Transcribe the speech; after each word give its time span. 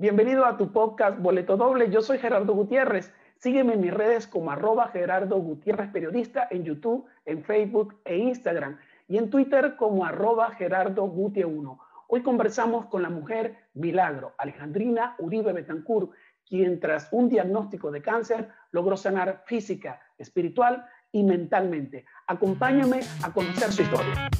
Bienvenido 0.00 0.46
a 0.46 0.56
tu 0.56 0.72
podcast 0.72 1.18
Boleto 1.20 1.58
Doble. 1.58 1.90
Yo 1.90 2.00
soy 2.00 2.16
Gerardo 2.16 2.54
Gutiérrez. 2.54 3.12
Sígueme 3.36 3.74
en 3.74 3.82
mis 3.82 3.92
redes 3.92 4.26
como 4.26 4.50
arroba 4.50 4.88
Gerardo 4.88 5.36
Gutiérrez 5.36 5.90
Periodista 5.90 6.48
en 6.50 6.64
YouTube, 6.64 7.04
en 7.26 7.44
Facebook 7.44 8.00
e 8.06 8.16
Instagram 8.16 8.78
y 9.08 9.18
en 9.18 9.28
Twitter 9.28 9.76
como 9.76 10.06
arroba 10.06 10.52
Gerardo 10.52 11.02
Gutie 11.02 11.44
1. 11.44 11.78
Hoy 12.08 12.22
conversamos 12.22 12.86
con 12.86 13.02
la 13.02 13.10
mujer 13.10 13.58
Milagro, 13.74 14.32
Alejandrina 14.38 15.16
Uribe 15.18 15.52
Betancourt, 15.52 16.12
quien 16.48 16.80
tras 16.80 17.08
un 17.12 17.28
diagnóstico 17.28 17.90
de 17.90 18.00
cáncer 18.00 18.48
logró 18.70 18.96
sanar 18.96 19.42
física, 19.44 20.00
espiritual 20.16 20.86
y 21.12 21.24
mentalmente. 21.24 22.06
Acompáñame 22.26 23.00
a 23.22 23.34
conocer 23.34 23.70
su 23.70 23.82
historia. 23.82 24.30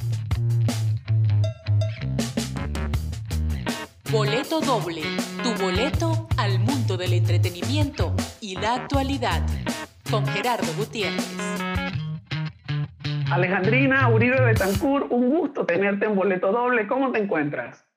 Boleto 4.11 4.59
doble, 4.59 5.03
tu 5.41 5.63
boleto 5.63 6.27
al 6.37 6.59
mundo 6.59 6.97
del 6.97 7.13
entretenimiento 7.13 8.13
y 8.41 8.57
la 8.59 8.75
actualidad, 8.75 9.41
con 10.11 10.25
Gerardo 10.27 10.67
Gutiérrez. 10.77 11.37
Alejandrina 13.31 14.09
Uribe 14.09 14.41
Betancourt, 14.41 15.09
un 15.09 15.29
gusto 15.29 15.65
tenerte 15.65 16.07
en 16.07 16.15
Boleto 16.15 16.51
Doble. 16.51 16.87
¿Cómo 16.87 17.13
te 17.13 17.19
encuentras? 17.19 17.87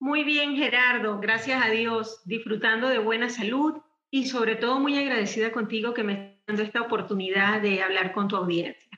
Muy 0.00 0.24
bien, 0.24 0.56
Gerardo, 0.56 1.20
gracias 1.20 1.64
a 1.64 1.70
Dios, 1.70 2.20
disfrutando 2.24 2.88
de 2.88 2.98
buena 2.98 3.28
salud 3.28 3.80
y 4.10 4.26
sobre 4.26 4.56
todo 4.56 4.80
muy 4.80 4.98
agradecida 4.98 5.52
contigo 5.52 5.94
que 5.94 6.02
me 6.02 6.12
está 6.14 6.38
dando 6.48 6.62
esta 6.64 6.82
oportunidad 6.82 7.60
de 7.60 7.80
hablar 7.80 8.10
con 8.10 8.26
tu 8.26 8.34
audiencia. 8.34 8.90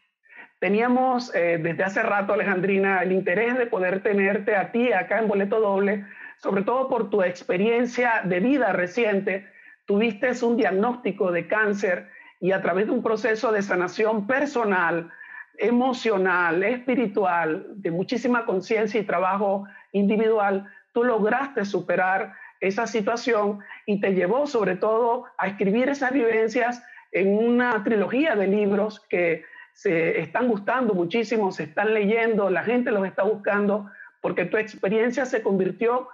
Teníamos 0.58 1.34
eh, 1.34 1.58
desde 1.62 1.84
hace 1.84 2.02
rato, 2.02 2.32
Alejandrina, 2.32 3.02
el 3.02 3.12
interés 3.12 3.58
de 3.58 3.66
poder 3.66 4.02
tenerte 4.02 4.56
a 4.56 4.72
ti 4.72 4.90
acá 4.90 5.18
en 5.18 5.28
Boleto 5.28 5.60
Doble 5.60 6.06
sobre 6.42 6.62
todo 6.62 6.88
por 6.88 7.10
tu 7.10 7.22
experiencia 7.22 8.22
de 8.24 8.40
vida 8.40 8.72
reciente, 8.72 9.46
tuviste 9.84 10.32
un 10.44 10.56
diagnóstico 10.56 11.30
de 11.32 11.46
cáncer 11.46 12.08
y 12.40 12.52
a 12.52 12.62
través 12.62 12.86
de 12.86 12.92
un 12.92 13.02
proceso 13.02 13.52
de 13.52 13.62
sanación 13.62 14.26
personal, 14.26 15.10
emocional, 15.58 16.62
espiritual, 16.62 17.66
de 17.74 17.90
muchísima 17.90 18.46
conciencia 18.46 18.98
y 18.98 19.04
trabajo 19.04 19.66
individual, 19.92 20.66
tú 20.92 21.04
lograste 21.04 21.64
superar 21.64 22.32
esa 22.60 22.86
situación 22.86 23.58
y 23.84 24.00
te 24.00 24.14
llevó 24.14 24.46
sobre 24.46 24.76
todo 24.76 25.26
a 25.36 25.48
escribir 25.48 25.88
esas 25.90 26.12
vivencias 26.12 26.82
en 27.12 27.36
una 27.36 27.82
trilogía 27.84 28.36
de 28.36 28.46
libros 28.46 29.00
que 29.10 29.44
se 29.72 30.20
están 30.20 30.48
gustando 30.48 30.94
muchísimo, 30.94 31.52
se 31.52 31.64
están 31.64 31.92
leyendo, 31.92 32.48
la 32.48 32.62
gente 32.62 32.90
los 32.90 33.06
está 33.06 33.22
buscando, 33.22 33.90
porque 34.20 34.44
tu 34.46 34.56
experiencia 34.56 35.24
se 35.26 35.42
convirtió 35.42 36.08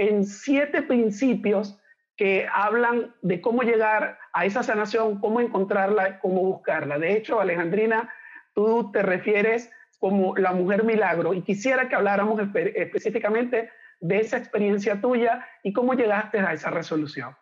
en 0.00 0.24
siete 0.24 0.80
principios 0.80 1.78
que 2.16 2.46
hablan 2.50 3.14
de 3.20 3.42
cómo 3.42 3.62
llegar 3.62 4.18
a 4.32 4.46
esa 4.46 4.62
sanación, 4.62 5.20
cómo 5.20 5.40
encontrarla, 5.40 6.20
cómo 6.20 6.42
buscarla. 6.42 6.98
De 6.98 7.16
hecho, 7.16 7.38
Alejandrina, 7.38 8.10
tú 8.54 8.90
te 8.92 9.02
refieres 9.02 9.70
como 9.98 10.36
la 10.38 10.52
mujer 10.52 10.84
milagro 10.84 11.34
y 11.34 11.42
quisiera 11.42 11.88
que 11.88 11.96
habláramos 11.96 12.40
específicamente 12.74 13.70
de 14.00 14.20
esa 14.20 14.38
experiencia 14.38 15.00
tuya 15.02 15.46
y 15.62 15.74
cómo 15.74 15.92
llegaste 15.92 16.38
a 16.38 16.54
esa 16.54 16.70
resolución. 16.70 17.36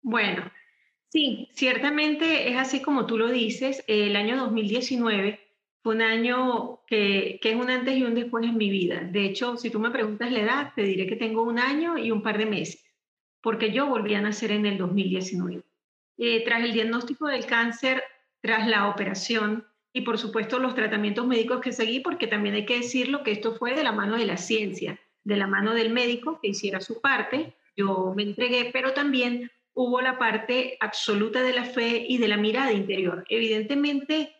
Bueno, 0.00 0.50
sí, 1.10 1.50
ciertamente 1.52 2.48
es 2.48 2.56
así 2.56 2.80
como 2.80 3.04
tú 3.04 3.18
lo 3.18 3.28
dices. 3.28 3.84
El 3.86 4.16
año 4.16 4.38
2019 4.38 5.45
un 5.90 6.02
año 6.02 6.80
que, 6.86 7.38
que, 7.40 7.50
es 7.50 7.56
un 7.56 7.70
antes 7.70 7.96
y 7.96 8.02
un 8.02 8.14
después 8.14 8.44
en 8.44 8.56
mi 8.56 8.70
vida. 8.70 9.00
De 9.00 9.24
hecho, 9.24 9.56
si 9.56 9.70
tú 9.70 9.78
me 9.78 9.90
preguntas 9.90 10.30
la 10.30 10.40
edad, 10.40 10.72
te 10.74 10.82
diré 10.82 11.06
que 11.06 11.16
tengo 11.16 11.42
un 11.42 11.58
año 11.58 11.98
y 11.98 12.10
un 12.10 12.22
par 12.22 12.38
de 12.38 12.46
meses, 12.46 12.84
porque 13.40 13.72
yo 13.72 13.86
volví 13.86 14.14
a 14.14 14.20
nacer 14.20 14.52
en 14.52 14.66
el 14.66 14.78
2019. 14.78 15.62
Eh, 16.18 16.44
tras 16.44 16.64
el 16.64 16.72
diagnóstico 16.72 17.26
del 17.26 17.46
cáncer, 17.46 18.02
tras 18.40 18.66
la 18.66 18.88
operación 18.88 19.66
y 19.92 20.02
por 20.02 20.18
supuesto 20.18 20.58
los 20.58 20.74
tratamientos 20.74 21.26
médicos 21.26 21.60
que 21.60 21.72
seguí, 21.72 22.00
porque 22.00 22.26
también 22.26 22.54
hay 22.54 22.66
que 22.66 22.78
decirlo 22.78 23.22
que 23.22 23.32
esto 23.32 23.54
fue 23.54 23.74
de 23.74 23.82
la 23.82 23.92
mano 23.92 24.16
de 24.16 24.26
la 24.26 24.36
ciencia, 24.36 25.00
de 25.24 25.36
la 25.36 25.46
mano 25.46 25.74
del 25.74 25.90
médico 25.90 26.38
que 26.40 26.48
hiciera 26.48 26.80
su 26.80 27.00
parte, 27.00 27.54
yo 27.76 28.12
me 28.16 28.22
entregué, 28.22 28.70
pero 28.72 28.92
también 28.92 29.50
hubo 29.74 30.00
la 30.00 30.18
parte 30.18 30.76
absoluta 30.80 31.42
de 31.42 31.52
la 31.52 31.64
fe 31.64 32.04
y 32.08 32.18
de 32.18 32.28
la 32.28 32.36
mirada 32.36 32.72
interior. 32.72 33.24
Evidentemente, 33.28 34.35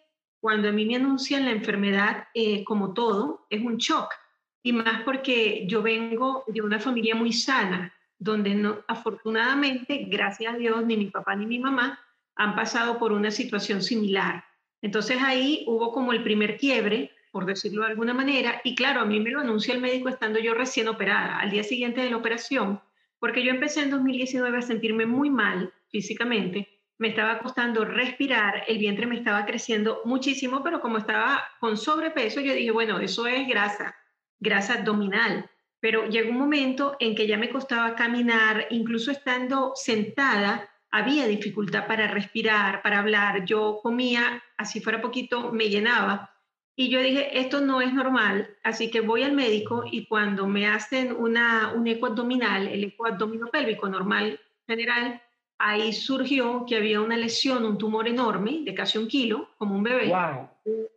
cuando 0.47 0.69
a 0.69 0.73
mí 0.73 0.87
me 0.87 0.95
anuncian 0.95 1.45
la 1.45 1.51
enfermedad, 1.51 2.29
eh, 2.33 2.63
como 2.63 2.95
todo, 2.95 3.49
es 3.51 3.61
un 3.63 3.79
shock. 3.79 4.15
Y 4.63 4.73
más 4.73 5.03
porque 5.03 5.67
yo 5.67 5.83
vengo 5.83 6.45
de 6.47 6.63
una 6.63 6.79
familia 6.79 7.17
muy 7.17 7.33
sana, 7.33 7.93
donde 8.17 8.55
no, 8.55 8.79
afortunadamente, 8.87 10.07
gracias 10.09 10.55
a 10.55 10.57
Dios, 10.57 10.87
ni 10.87 10.97
mi 10.97 11.07
papá 11.07 11.35
ni 11.35 11.47
mi 11.47 11.59
mamá 11.59 11.99
han 12.37 12.55
pasado 12.55 12.97
por 12.97 13.11
una 13.11 13.33
situación 13.33 13.83
similar. 13.83 14.45
Entonces 14.83 15.17
ahí 15.21 15.65
hubo 15.67 15.91
como 15.91 16.13
el 16.13 16.23
primer 16.23 16.59
quiebre, 16.59 17.11
por 17.33 17.45
decirlo 17.45 17.83
de 17.83 17.89
alguna 17.89 18.15
manera, 18.15 18.61
y 18.63 18.77
claro, 18.77 19.01
a 19.01 19.05
mí 19.05 19.19
me 19.19 19.33
lo 19.33 19.41
anuncia 19.41 19.75
el 19.75 19.81
médico 19.81 20.09
estando 20.09 20.39
yo 20.39 20.55
recién 20.55 20.87
operada, 20.87 21.41
al 21.41 21.51
día 21.51 21.65
siguiente 21.65 22.03
de 22.03 22.11
la 22.11 22.19
operación, 22.19 22.81
porque 23.19 23.43
yo 23.43 23.51
empecé 23.51 23.83
en 23.83 23.91
2019 23.91 24.59
a 24.59 24.63
sentirme 24.63 25.07
muy 25.07 25.29
mal 25.29 25.73
físicamente, 25.89 26.69
me 26.99 27.09
estaba 27.09 27.39
costando 27.39 27.85
respirar, 27.85 28.65
el 28.67 28.79
vientre 28.79 29.07
me 29.07 29.17
estaba 29.17 29.45
creciendo 29.45 30.01
muchísimo, 30.05 30.63
pero 30.63 30.81
como 30.81 30.99
estaba 30.99 31.45
con 31.61 31.77
sobrepeso, 31.77 32.41
yo 32.41 32.55
dije, 32.55 32.71
bueno, 32.71 32.99
eso 32.99 33.27
es 33.27 33.47
grasa, 33.47 33.95
grasa 34.39 34.75
abdominal. 34.75 35.51
Pero 35.81 36.07
llegó 36.07 36.31
un 36.31 36.39
momento 36.39 36.97
en 37.01 37.15
que 37.15 37.27
ya 37.27 37.37
me 37.37 37.51
costaba 37.51 37.95
caminar, 37.95 38.67
incluso 38.71 39.11
estando 39.11 39.73
sentada, 39.75 40.71
había 40.91 41.27
dificultad 41.27 41.87
para 41.87 42.09
respirar, 42.09 42.81
para 42.83 43.01
hablar. 43.01 43.45
Yo 43.45 43.81
comía, 43.83 44.43
así 44.57 44.81
fuera 44.81 45.03
poquito, 45.03 45.53
me 45.53 45.69
llenaba. 45.69 46.33
Y 46.75 46.89
yo 46.91 47.01
dije, 47.01 47.39
esto 47.39 47.61
no 47.61 47.81
es 47.81 47.93
normal, 47.93 48.55
así 48.63 48.91
que 48.91 49.01
voy 49.01 49.23
al 49.23 49.33
médico 49.33 49.85
y 49.91 50.07
cuando 50.07 50.47
me 50.47 50.67
hacen 50.67 51.15
una, 51.17 51.73
un 51.75 51.87
eco 51.87 52.07
abdominal, 52.07 52.69
el 52.69 52.85
eco 52.85 53.07
pélvico 53.51 53.89
normal 53.89 54.39
general, 54.67 55.23
ahí 55.59 55.93
surgió 55.93 56.65
que 56.67 56.77
había 56.77 57.01
una 57.01 57.17
lesión, 57.17 57.65
un 57.65 57.79
tumor 57.79 58.09
enorme 58.09 58.61
de 58.63 58.75
casi 58.75 58.99
un 58.99 59.09
kilo, 59.09 59.51
como 59.59 59.75
un 59.75 59.83
bebé. 59.83 60.09
Wow. 60.09 60.51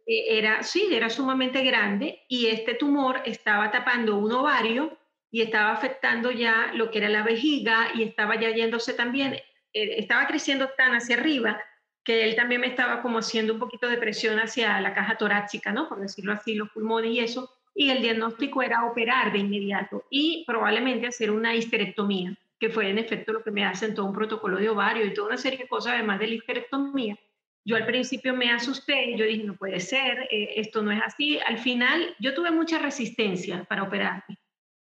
E, 0.06 0.38
era, 0.38 0.64
sí, 0.64 0.90
era 0.92 1.10
sumamente 1.10 1.64
grande 1.64 2.24
y 2.28 2.48
este 2.48 2.74
tumor 2.74 3.22
estaba 3.26 3.72
tapando 3.72 4.18
un 4.18 4.32
ovario 4.32 4.98
y 5.32 5.42
estaba 5.42 5.72
afectando 5.72 6.32
ya 6.32 6.72
lo 6.74 6.90
que 6.90 7.00
era 7.00 7.10
la 7.10 7.24
vejiga 7.24 7.90
y 7.94 8.04
estaba 8.04 8.40
ya 8.40 8.50
yéndose 8.50 8.94
también, 8.94 9.34
eh, 9.34 9.44
estaba 9.74 10.26
creciendo 10.28 10.70
tan 10.76 10.96
hacia 10.96 11.18
arriba 11.18 11.62
que 12.04 12.24
él 12.24 12.36
también 12.36 12.62
me 12.62 12.68
estaba 12.68 13.02
como 13.02 13.20
haciendo 13.20 13.54
un 13.54 13.60
poquito 13.60 13.88
de 13.88 13.98
presión 13.98 14.40
hacia 14.40 14.82
la 14.82 14.94
caja 14.94 15.18
torácica, 15.18 15.72
¿no? 15.72 15.88
Por 15.88 16.00
decirlo 16.00 16.34
así, 16.34 16.56
los 16.56 16.70
pulmones 16.72 17.12
y 17.12 17.20
eso. 17.20 17.52
Y 17.76 17.92
el 17.92 18.02
diagnóstico 18.02 18.64
era 18.64 18.86
operar 18.86 19.32
de 19.32 19.40
inmediato 19.40 20.06
y 20.10 20.44
probablemente 20.48 21.08
hacer 21.08 21.30
una 21.30 21.56
histerectomía 21.56 22.36
que 22.60 22.70
fue 22.70 22.90
en 22.90 22.98
efecto 22.98 23.32
lo 23.32 23.44
que 23.44 23.52
me 23.52 23.64
hacen 23.64 23.96
todo 23.96 24.06
un 24.06 24.14
protocolo 24.14 24.58
de 24.58 24.70
ovario 24.70 25.06
y 25.06 25.14
toda 25.14 25.30
una 25.30 25.38
serie 25.38 25.60
de 25.60 25.68
cosas, 25.68 25.94
además 25.94 26.20
de 26.20 26.28
la 26.28 26.36
histerectomía. 26.36 27.18
Yo 27.64 27.76
al 27.76 27.86
principio 27.86 28.34
me 28.34 28.52
asusté, 28.52 29.16
yo 29.18 29.26
dije, 29.26 29.44
no 29.44 29.56
puede 29.56 29.80
ser, 29.80 30.28
eh, 30.30 30.54
esto 30.58 30.82
no 30.82 30.92
es 30.92 31.02
así. 31.02 31.40
Al 31.40 31.58
final, 31.60 32.16
yo 32.20 32.34
tuve 32.34 32.52
mucha 32.52 32.80
resistencia 32.80 33.64
para 33.66 33.84
operarme, 33.84 34.38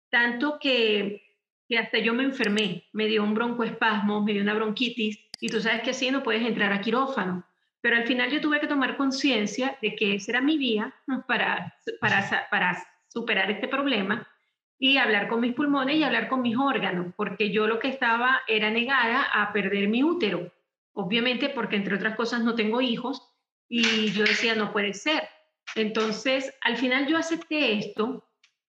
tanto 0.10 0.58
que, 0.60 1.24
que 1.68 1.78
hasta 1.78 1.98
yo 1.98 2.14
me 2.14 2.24
enfermé, 2.24 2.86
me 2.94 3.08
dio 3.08 3.24
un 3.24 3.34
broncoespasmo, 3.34 4.24
me 4.24 4.34
dio 4.34 4.42
una 4.42 4.54
bronquitis, 4.54 5.20
y 5.40 5.50
tú 5.50 5.60
sabes 5.60 5.82
que 5.82 5.90
así 5.92 6.12
no 6.12 6.24
puedes 6.24 6.44
entrar 6.44 6.72
a 6.72 6.82
quirófano. 6.82 7.46
Pero 7.82 7.98
al 7.98 8.08
final 8.08 8.32
yo 8.32 8.42
tuve 8.42 8.60
que 8.60 8.68
tomar 8.68 8.98
conciencia 8.98 9.78
de 9.82 9.96
que 9.96 10.16
esa 10.16 10.32
era 10.32 10.42
mi 10.42 10.58
vía 10.58 10.94
para, 11.28 11.76
para, 12.00 12.48
para 12.50 12.84
superar 13.10 13.52
este 13.52 13.68
problema 13.68 14.28
y 14.78 14.98
hablar 14.98 15.28
con 15.28 15.42
mis 15.42 15.54
pulmones 15.54 15.98
y 15.98 16.04
hablar 16.04 16.28
con 16.28 16.42
mis 16.42 16.58
órganos, 16.58 17.14
porque 17.16 17.52
yo 17.52 17.68
lo 17.68 17.80
que 17.80 17.88
estaba 17.88 18.42
era 18.48 18.70
negada 18.70 19.24
a 19.24 19.54
perder 19.54 19.88
mi 19.88 20.04
útero, 20.04 20.52
obviamente 20.94 21.50
porque 21.50 21.78
entre 21.78 21.96
otras 21.96 22.16
cosas 22.16 22.44
no 22.44 22.56
tengo 22.56 22.82
hijos 22.82 23.22
y 23.70 24.12
yo 24.12 24.24
decía, 24.24 24.56
no 24.56 24.72
puede 24.72 24.94
ser. 24.94 25.28
Entonces, 25.76 26.54
al 26.62 26.78
final 26.78 27.08
yo 27.08 27.18
acepté 27.18 27.78
esto, 27.78 28.28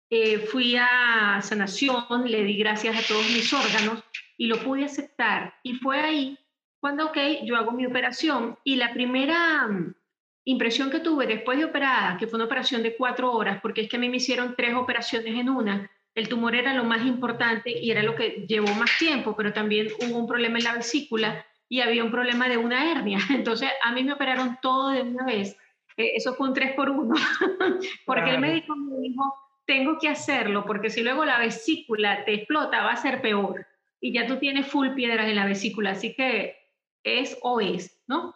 eh, 0.08 0.38
fui 0.38 0.76
a 0.76 1.40
sanación, 1.42 2.04
le 2.25 2.44
di 2.44 2.56
gracias 2.56 2.96
a 2.96 3.06
todos 3.06 3.28
mis 3.31 3.52
órganos 3.52 4.02
y 4.36 4.46
lo 4.46 4.58
pude 4.58 4.84
aceptar. 4.84 5.54
Y 5.62 5.75
fue 5.75 6.00
ahí 6.00 6.38
cuando, 6.81 7.06
ok, 7.06 7.19
yo 7.44 7.56
hago 7.56 7.72
mi 7.72 7.86
operación 7.86 8.58
y 8.62 8.76
la 8.76 8.92
primera 8.92 9.66
mm, 9.66 9.94
impresión 10.44 10.90
que 10.90 11.00
tuve 11.00 11.26
después 11.26 11.58
de 11.58 11.64
operada, 11.64 12.16
que 12.16 12.26
fue 12.26 12.36
una 12.36 12.46
operación 12.46 12.82
de 12.82 12.96
cuatro 12.96 13.32
horas, 13.32 13.60
porque 13.60 13.82
es 13.82 13.88
que 13.88 13.96
a 13.96 14.00
mí 14.00 14.08
me 14.08 14.19
hicieron 14.19 14.54
tres 14.56 14.75
operaciones 14.75 15.34
en 15.34 15.48
una, 15.48 15.90
el 16.16 16.28
tumor 16.30 16.54
era 16.54 16.72
lo 16.72 16.82
más 16.82 17.04
importante 17.06 17.70
y 17.70 17.90
era 17.90 18.02
lo 18.02 18.16
que 18.16 18.46
llevó 18.48 18.74
más 18.74 18.90
tiempo, 18.98 19.36
pero 19.36 19.52
también 19.52 19.88
hubo 20.00 20.18
un 20.18 20.26
problema 20.26 20.58
en 20.58 20.64
la 20.64 20.74
vesícula 20.74 21.44
y 21.68 21.82
había 21.82 22.02
un 22.02 22.10
problema 22.10 22.48
de 22.48 22.56
una 22.56 22.90
hernia. 22.90 23.18
Entonces, 23.30 23.70
a 23.84 23.92
mí 23.92 24.02
me 24.02 24.14
operaron 24.14 24.58
todo 24.62 24.90
de 24.90 25.02
una 25.02 25.26
vez. 25.26 25.56
Eh, 25.98 26.12
eso 26.16 26.34
fue 26.34 26.48
un 26.48 26.54
3 26.54 26.72
por 26.72 26.88
1, 26.88 27.14
porque 28.06 28.30
el 28.30 28.40
médico 28.40 28.74
me 28.74 28.98
dijo, 28.98 29.34
tengo 29.66 29.98
que 29.98 30.08
hacerlo, 30.08 30.64
porque 30.64 30.88
si 30.88 31.02
luego 31.02 31.24
la 31.26 31.38
vesícula 31.38 32.24
te 32.24 32.32
explota, 32.32 32.82
va 32.82 32.92
a 32.92 32.96
ser 32.96 33.20
peor. 33.20 33.66
y 34.00 34.12
ya 34.12 34.26
tú 34.26 34.38
tienes 34.38 34.66
full 34.66 34.90
piedras 34.94 35.28
en 35.28 35.36
la 35.36 35.46
vesícula, 35.46 35.90
así 35.90 36.14
que 36.14 36.56
es 37.02 37.38
o 37.42 37.60
es, 37.60 38.02
¿no? 38.06 38.34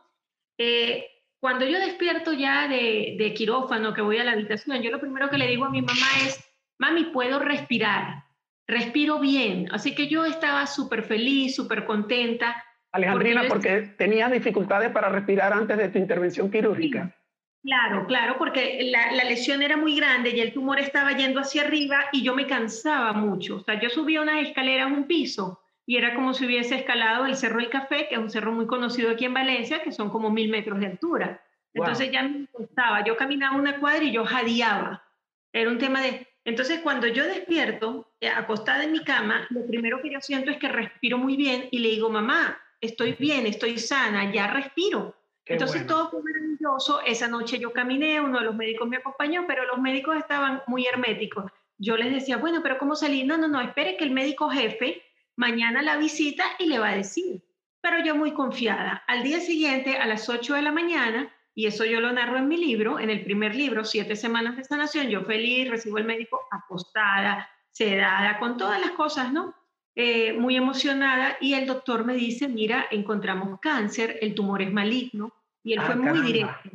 Eh, 0.58 1.06
cuando 1.38 1.64
yo 1.64 1.78
despierto 1.78 2.34
ya 2.34 2.68
de, 2.68 3.16
de, 3.18 3.34
quirófano, 3.34 3.94
que 3.94 4.02
voy 4.02 4.18
a 4.18 4.24
la 4.24 4.32
habitación, 4.32 4.82
yo 4.82 4.90
lo 4.90 5.00
primero 5.00 5.30
que 5.30 5.38
le 5.38 5.46
digo 5.46 5.64
a 5.64 5.70
mi 5.70 5.80
mamá 5.80 6.06
es, 6.26 6.49
mami, 6.80 7.04
puedo 7.04 7.38
respirar, 7.38 8.24
respiro 8.66 9.20
bien. 9.20 9.68
Así 9.70 9.94
que 9.94 10.08
yo 10.08 10.24
estaba 10.24 10.66
súper 10.66 11.04
feliz, 11.04 11.54
súper 11.54 11.84
contenta. 11.84 12.64
Alejandrina, 12.90 13.44
porque, 13.48 13.92
tenías 13.96 14.32
dificultades 14.32 14.90
para 14.90 15.08
respirar 15.08 15.52
antes 15.52 15.78
de 15.78 15.88
tu 15.90 15.98
intervención 15.98 16.50
quirúrgica. 16.50 17.14
Claro, 17.62 18.06
claro, 18.06 18.36
porque 18.38 18.88
la, 18.90 19.12
la, 19.12 19.24
lesión 19.24 19.62
era 19.62 19.76
muy 19.76 19.94
grande 19.94 20.30
y 20.30 20.40
el 20.40 20.54
tumor 20.54 20.80
estaba 20.80 21.12
yendo 21.12 21.40
hacia 21.40 21.62
arriba 21.62 22.06
y 22.10 22.22
yo 22.22 22.34
me 22.34 22.46
cansaba 22.46 23.12
mucho. 23.12 23.56
O 23.56 23.60
sea, 23.60 23.78
yo 23.78 23.90
subía 23.90 24.22
unas 24.22 24.46
escaleras 24.46 24.90
un 24.90 25.04
piso 25.04 25.60
y 25.84 25.96
era 25.96 26.14
como 26.14 26.32
si 26.32 26.46
hubiese 26.46 26.76
escalado 26.76 27.26
el 27.26 27.36
Cerro 27.36 27.58
del 27.58 27.68
Café, 27.68 28.08
que 28.08 28.14
es 28.14 28.20
un 28.20 28.30
cerro 28.30 28.52
muy 28.52 28.66
conocido 28.66 29.10
aquí 29.10 29.26
en 29.26 29.34
Valencia, 29.34 29.82
que 29.82 29.92
son 29.92 30.08
como 30.08 30.30
mil 30.30 30.50
metros 30.50 30.80
de 30.80 30.86
altura. 30.86 31.44
Entonces 31.74 32.10
ya 32.10 32.22
me 32.22 32.46
costaba, 32.46 33.04
yo 33.04 33.16
caminaba 33.16 33.56
una 33.56 33.78
cuadra 33.78 34.04
y 34.04 34.12
yo 34.12 34.24
jadeaba. 34.24 35.04
Era 35.52 35.70
un 35.70 35.78
tema 35.78 36.00
de... 36.00 36.26
Entonces 36.44 36.80
cuando 36.80 37.06
yo 37.06 37.24
despierto, 37.24 38.12
eh, 38.20 38.28
acostada 38.28 38.84
en 38.84 38.92
mi 38.92 39.04
cama, 39.04 39.46
lo 39.50 39.66
primero 39.66 40.00
que 40.00 40.10
yo 40.10 40.20
siento 40.20 40.50
es 40.50 40.58
que 40.58 40.68
respiro 40.68 41.18
muy 41.18 41.36
bien 41.36 41.68
y 41.70 41.80
le 41.80 41.90
digo, 41.90 42.08
mamá, 42.10 42.58
estoy 42.80 43.12
bien, 43.12 43.46
estoy 43.46 43.78
sana, 43.78 44.32
ya 44.32 44.46
respiro. 44.46 45.14
Entonces 45.46 45.86
todo 45.86 46.10
fue 46.10 46.22
maravilloso. 46.22 47.00
Esa 47.04 47.26
noche 47.26 47.58
yo 47.58 47.72
caminé, 47.72 48.20
uno 48.20 48.38
de 48.38 48.44
los 48.44 48.54
médicos 48.54 48.88
me 48.88 48.98
acompañó, 48.98 49.46
pero 49.46 49.64
los 49.64 49.78
médicos 49.78 50.16
estaban 50.16 50.62
muy 50.66 50.86
herméticos. 50.86 51.50
Yo 51.76 51.96
les 51.96 52.12
decía, 52.12 52.36
bueno, 52.36 52.60
pero 52.62 52.78
¿cómo 52.78 52.94
salí? 52.94 53.24
No, 53.24 53.36
no, 53.36 53.48
no, 53.48 53.60
espere 53.60 53.96
que 53.96 54.04
el 54.04 54.12
médico 54.12 54.48
jefe 54.48 55.02
mañana 55.36 55.82
la 55.82 55.96
visita 55.96 56.44
y 56.58 56.66
le 56.66 56.78
va 56.78 56.90
a 56.90 56.96
decir. 56.96 57.42
Pero 57.80 58.04
yo 58.04 58.14
muy 58.14 58.32
confiada. 58.32 59.02
Al 59.06 59.22
día 59.22 59.40
siguiente, 59.40 59.96
a 59.96 60.06
las 60.06 60.28
8 60.28 60.54
de 60.54 60.62
la 60.62 60.70
mañana, 60.70 61.34
y 61.60 61.66
eso 61.66 61.84
yo 61.84 62.00
lo 62.00 62.10
narro 62.10 62.38
en 62.38 62.48
mi 62.48 62.56
libro, 62.56 62.98
en 62.98 63.10
el 63.10 63.22
primer 63.22 63.54
libro, 63.54 63.84
Siete 63.84 64.16
Semanas 64.16 64.56
de 64.56 64.64
Sanación, 64.64 65.08
yo 65.08 65.24
feliz, 65.24 65.68
recibo 65.68 65.98
el 65.98 66.06
médico 66.06 66.40
acostada, 66.50 67.50
sedada, 67.70 68.38
con 68.38 68.56
todas 68.56 68.80
las 68.80 68.92
cosas, 68.92 69.30
¿no? 69.30 69.54
Eh, 69.94 70.32
muy 70.32 70.56
emocionada, 70.56 71.36
y 71.38 71.52
el 71.52 71.66
doctor 71.66 72.06
me 72.06 72.14
dice, 72.14 72.48
mira, 72.48 72.86
encontramos 72.90 73.60
cáncer, 73.60 74.16
el 74.22 74.34
tumor 74.34 74.62
es 74.62 74.72
maligno, 74.72 75.34
y 75.62 75.74
él 75.74 75.82
fue 75.82 75.96
ah, 75.96 75.98
muy 75.98 76.20
directo. 76.22 76.70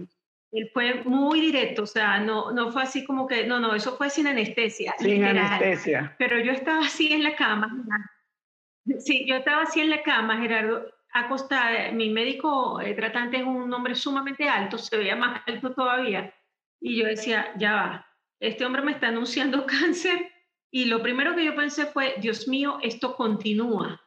Él 0.52 0.70
fue 0.72 1.04
muy 1.04 1.42
directo, 1.42 1.82
o 1.82 1.88
sea, 1.88 2.20
no, 2.20 2.52
no 2.52 2.72
fue 2.72 2.84
así 2.84 3.04
como 3.06 3.26
que, 3.26 3.48
no, 3.48 3.60
no, 3.60 3.74
eso 3.74 3.98
fue 3.98 4.12
sin 4.12 4.28
anestesia. 4.28 4.94
Sin 5.00 5.24
anestesia. 5.24 6.16
Pero 6.20 6.38
yo 6.38 6.52
estaba 6.52 6.86
así 6.86 7.12
en 7.12 7.24
la 7.24 7.36
cama, 7.36 7.76
Sí, 9.00 9.26
yo 9.28 9.38
estaba 9.38 9.64
así 9.64 9.82
en 9.82 9.90
la 9.90 10.04
cama, 10.04 10.38
Gerardo, 10.38 10.86
acostada. 11.16 11.92
Mi 11.92 12.10
médico 12.10 12.80
eh, 12.82 12.94
tratante 12.94 13.38
es 13.38 13.44
un 13.44 13.74
hombre 13.74 13.96
sumamente 13.96 14.48
alto, 14.50 14.78
se 14.78 14.98
veía 14.98 15.16
más 15.16 15.42
alto 15.48 15.74
todavía. 15.74 16.34
Y 16.80 16.98
yo 16.98 17.06
decía, 17.06 17.54
ya 17.58 17.74
va, 17.74 18.08
este 18.40 18.66
hombre 18.66 18.82
me 18.82 18.92
está 18.92 19.08
anunciando 19.08 19.66
cáncer. 19.68 20.32
Y 20.72 20.86
lo 20.86 21.02
primero 21.02 21.36
que 21.36 21.46
yo 21.46 21.56
pensé 21.56 21.86
fue, 21.86 22.16
Dios 22.20 22.48
mío, 22.48 22.80
esto 22.82 23.16
continúa. 23.16 24.02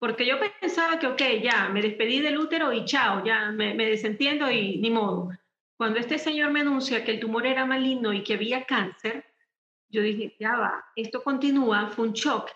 Porque 0.00 0.26
yo 0.26 0.36
pensaba 0.60 0.98
que, 0.98 1.06
ok, 1.06 1.22
ya, 1.42 1.68
me 1.68 1.82
despedí 1.82 2.20
del 2.20 2.38
útero 2.38 2.72
y 2.72 2.84
chao, 2.84 3.24
ya 3.24 3.50
me, 3.50 3.74
me 3.74 3.86
desentiendo 3.86 4.50
y 4.50 4.78
ni 4.78 4.90
modo. 4.90 5.30
Cuando 5.76 6.00
este 6.00 6.18
señor 6.18 6.50
me 6.50 6.60
anuncia 6.60 7.04
que 7.04 7.12
el 7.12 7.20
tumor 7.20 7.46
era 7.46 7.64
maligno 7.64 8.12
y 8.12 8.24
que 8.24 8.34
había 8.34 8.64
cáncer, 8.64 9.24
yo 9.88 10.02
dije, 10.02 10.36
ya 10.38 10.56
va, 10.56 10.84
esto 10.96 11.22
continúa, 11.22 11.88
fue 11.88 12.08
un 12.08 12.12
shock. 12.12 12.50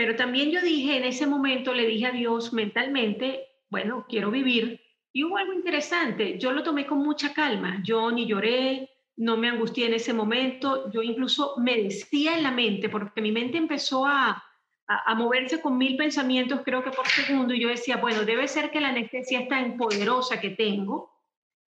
Pero 0.00 0.16
también 0.16 0.50
yo 0.50 0.62
dije, 0.62 0.96
en 0.96 1.04
ese 1.04 1.26
momento 1.26 1.74
le 1.74 1.86
dije 1.86 2.06
a 2.06 2.10
Dios 2.10 2.54
mentalmente, 2.54 3.48
bueno, 3.68 4.06
quiero 4.08 4.30
vivir. 4.30 4.80
Y 5.12 5.24
hubo 5.24 5.36
algo 5.36 5.52
interesante, 5.52 6.38
yo 6.38 6.52
lo 6.52 6.62
tomé 6.62 6.86
con 6.86 7.00
mucha 7.00 7.34
calma, 7.34 7.82
yo 7.84 8.10
ni 8.10 8.26
lloré, 8.26 8.88
no 9.18 9.36
me 9.36 9.50
angustié 9.50 9.88
en 9.88 9.92
ese 9.92 10.14
momento, 10.14 10.90
yo 10.90 11.02
incluso 11.02 11.56
me 11.58 11.82
decía 11.82 12.34
en 12.34 12.44
la 12.44 12.50
mente, 12.50 12.88
porque 12.88 13.20
mi 13.20 13.30
mente 13.30 13.58
empezó 13.58 14.06
a, 14.06 14.42
a, 14.86 15.14
moverse 15.14 15.60
con 15.60 15.76
mil 15.76 15.98
pensamientos, 15.98 16.62
creo 16.64 16.82
que 16.82 16.92
por 16.92 17.06
segundo, 17.06 17.52
y 17.52 17.60
yo 17.60 17.68
decía, 17.68 17.98
bueno, 17.98 18.22
debe 18.22 18.48
ser 18.48 18.70
que 18.70 18.80
la 18.80 18.88
anestesia 18.88 19.40
es 19.40 19.48
tan 19.48 19.76
poderosa 19.76 20.40
que 20.40 20.48
tengo, 20.48 21.12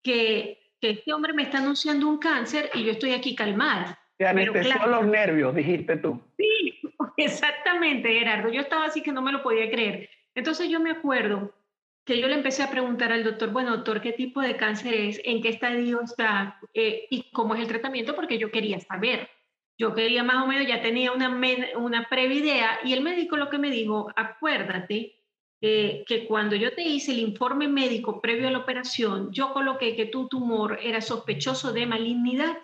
que, 0.02 0.74
que 0.78 0.90
este 0.90 1.14
hombre 1.14 1.32
me 1.32 1.44
está 1.44 1.56
anunciando 1.56 2.06
un 2.06 2.18
cáncer 2.18 2.68
y 2.74 2.84
yo 2.84 2.92
estoy 2.92 3.12
aquí 3.12 3.34
calmada. 3.34 3.98
Te 4.18 4.26
anestesió 4.26 4.86
los 4.86 5.06
nervios, 5.06 5.54
dijiste 5.54 5.96
tú. 5.96 6.20
Sí, 6.36 6.49
exactamente, 7.24 8.12
Gerardo. 8.12 8.50
Yo 8.50 8.60
estaba 8.60 8.86
así 8.86 9.02
que 9.02 9.12
no 9.12 9.22
me 9.22 9.32
lo 9.32 9.42
podía 9.42 9.70
creer. 9.70 10.10
Entonces 10.34 10.68
yo 10.68 10.80
me 10.80 10.90
acuerdo 10.90 11.54
que 12.04 12.18
yo 12.18 12.28
le 12.28 12.34
empecé 12.34 12.62
a 12.62 12.70
preguntar 12.70 13.12
al 13.12 13.24
doctor, 13.24 13.50
bueno, 13.50 13.76
doctor, 13.76 14.00
¿qué 14.00 14.12
tipo 14.12 14.40
de 14.40 14.56
cáncer 14.56 14.94
es? 14.94 15.20
¿En 15.24 15.42
qué 15.42 15.50
estadio 15.50 16.00
está? 16.02 16.58
Eh, 16.74 17.06
¿Y 17.10 17.30
cómo 17.30 17.54
es 17.54 17.60
el 17.60 17.68
tratamiento? 17.68 18.14
Porque 18.14 18.38
yo 18.38 18.50
quería 18.50 18.80
saber. 18.80 19.28
Yo 19.78 19.94
quería 19.94 20.22
más 20.22 20.42
o 20.44 20.46
menos, 20.46 20.66
ya 20.66 20.82
tenía 20.82 21.12
una, 21.12 21.28
una 21.76 22.08
previa 22.08 22.38
idea 22.38 22.80
y 22.84 22.92
el 22.92 23.00
médico 23.00 23.36
lo 23.36 23.48
que 23.48 23.58
me 23.58 23.70
dijo, 23.70 24.12
acuérdate 24.14 25.20
eh, 25.62 26.04
que 26.06 26.26
cuando 26.26 26.56
yo 26.56 26.74
te 26.74 26.82
hice 26.82 27.12
el 27.12 27.18
informe 27.18 27.68
médico 27.68 28.20
previo 28.20 28.48
a 28.48 28.50
la 28.50 28.58
operación, 28.58 29.30
yo 29.32 29.52
coloqué 29.52 29.94
que 29.94 30.06
tu 30.06 30.28
tumor 30.28 30.78
era 30.82 31.00
sospechoso 31.00 31.72
de 31.72 31.86
malignidad 31.86 32.58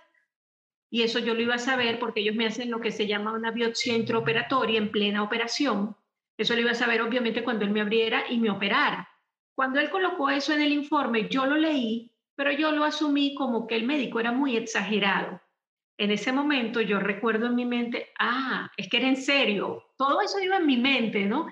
y 0.90 1.02
eso 1.02 1.18
yo 1.18 1.34
lo 1.34 1.42
iba 1.42 1.54
a 1.56 1.58
saber 1.58 1.98
porque 1.98 2.20
ellos 2.20 2.36
me 2.36 2.46
hacen 2.46 2.70
lo 2.70 2.80
que 2.80 2.92
se 2.92 3.06
llama 3.06 3.32
una 3.32 3.50
biopsia 3.50 3.94
intraoperatoria 3.94 4.78
en 4.78 4.90
plena 4.90 5.22
operación. 5.22 5.96
Eso 6.38 6.54
lo 6.54 6.60
iba 6.60 6.70
a 6.72 6.74
saber 6.74 7.02
obviamente 7.02 7.42
cuando 7.42 7.64
él 7.64 7.70
me 7.70 7.80
abriera 7.80 8.24
y 8.30 8.38
me 8.38 8.50
operara. 8.50 9.08
Cuando 9.54 9.80
él 9.80 9.90
colocó 9.90 10.30
eso 10.30 10.52
en 10.52 10.60
el 10.60 10.72
informe, 10.72 11.28
yo 11.28 11.46
lo 11.46 11.56
leí, 11.56 12.12
pero 12.36 12.52
yo 12.52 12.70
lo 12.72 12.84
asumí 12.84 13.34
como 13.34 13.66
que 13.66 13.74
el 13.74 13.84
médico 13.84 14.20
era 14.20 14.32
muy 14.32 14.56
exagerado. 14.56 15.40
En 15.98 16.10
ese 16.10 16.30
momento 16.30 16.82
yo 16.82 17.00
recuerdo 17.00 17.46
en 17.46 17.54
mi 17.54 17.64
mente, 17.64 18.10
ah, 18.18 18.70
es 18.76 18.88
que 18.88 18.98
era 18.98 19.08
en 19.08 19.16
serio, 19.16 19.82
todo 19.96 20.20
eso 20.20 20.38
iba 20.40 20.58
en 20.58 20.66
mi 20.66 20.76
mente, 20.76 21.24
¿no? 21.24 21.46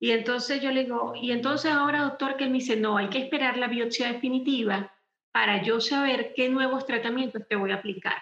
Y 0.00 0.10
entonces 0.10 0.60
yo 0.60 0.72
le 0.72 0.82
digo, 0.82 1.14
y 1.14 1.30
entonces 1.30 1.70
ahora 1.70 2.02
doctor 2.02 2.36
que 2.36 2.44
él 2.44 2.50
me 2.50 2.58
dice, 2.58 2.76
no, 2.76 2.96
hay 2.96 3.08
que 3.08 3.18
esperar 3.18 3.56
la 3.56 3.68
biopsia 3.68 4.12
definitiva 4.12 4.92
para 5.32 5.62
yo 5.62 5.80
saber 5.80 6.32
qué 6.34 6.48
nuevos 6.48 6.84
tratamientos 6.86 7.46
te 7.48 7.54
voy 7.56 7.70
a 7.70 7.76
aplicar. 7.76 8.20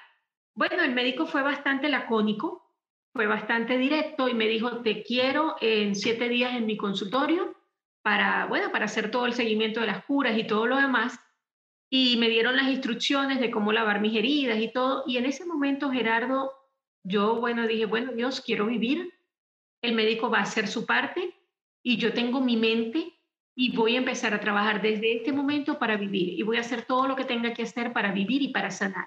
Bueno, 0.54 0.82
el 0.82 0.92
médico 0.92 1.26
fue 1.26 1.42
bastante 1.42 1.88
lacónico, 1.88 2.70
fue 3.14 3.26
bastante 3.26 3.78
directo 3.78 4.28
y 4.28 4.34
me 4.34 4.46
dijo, 4.48 4.82
te 4.82 5.02
quiero 5.02 5.56
en 5.60 5.94
siete 5.94 6.28
días 6.28 6.54
en 6.54 6.66
mi 6.66 6.76
consultorio 6.76 7.54
para, 8.02 8.46
bueno, 8.46 8.70
para 8.70 8.84
hacer 8.84 9.10
todo 9.10 9.26
el 9.26 9.32
seguimiento 9.32 9.80
de 9.80 9.86
las 9.86 10.04
curas 10.04 10.36
y 10.36 10.46
todo 10.46 10.66
lo 10.66 10.76
demás. 10.76 11.18
Y 11.90 12.16
me 12.18 12.28
dieron 12.28 12.56
las 12.56 12.68
instrucciones 12.68 13.40
de 13.40 13.50
cómo 13.50 13.72
lavar 13.72 14.00
mis 14.00 14.16
heridas 14.16 14.58
y 14.58 14.72
todo. 14.72 15.04
Y 15.06 15.16
en 15.16 15.26
ese 15.26 15.46
momento, 15.46 15.90
Gerardo, 15.90 16.52
yo, 17.02 17.36
bueno, 17.36 17.66
dije, 17.66 17.86
bueno, 17.86 18.12
Dios, 18.12 18.40
quiero 18.40 18.66
vivir. 18.66 19.12
El 19.82 19.94
médico 19.94 20.30
va 20.30 20.38
a 20.38 20.42
hacer 20.42 20.68
su 20.68 20.86
parte 20.86 21.34
y 21.82 21.96
yo 21.96 22.12
tengo 22.12 22.40
mi 22.40 22.56
mente 22.56 23.18
y 23.54 23.74
voy 23.74 23.96
a 23.96 23.98
empezar 23.98 24.32
a 24.32 24.40
trabajar 24.40 24.80
desde 24.80 25.16
este 25.16 25.32
momento 25.32 25.78
para 25.78 25.96
vivir 25.96 26.38
y 26.38 26.42
voy 26.42 26.56
a 26.58 26.60
hacer 26.60 26.82
todo 26.82 27.08
lo 27.08 27.16
que 27.16 27.24
tenga 27.24 27.52
que 27.52 27.64
hacer 27.64 27.92
para 27.92 28.12
vivir 28.12 28.42
y 28.42 28.48
para 28.48 28.70
sanar 28.70 29.06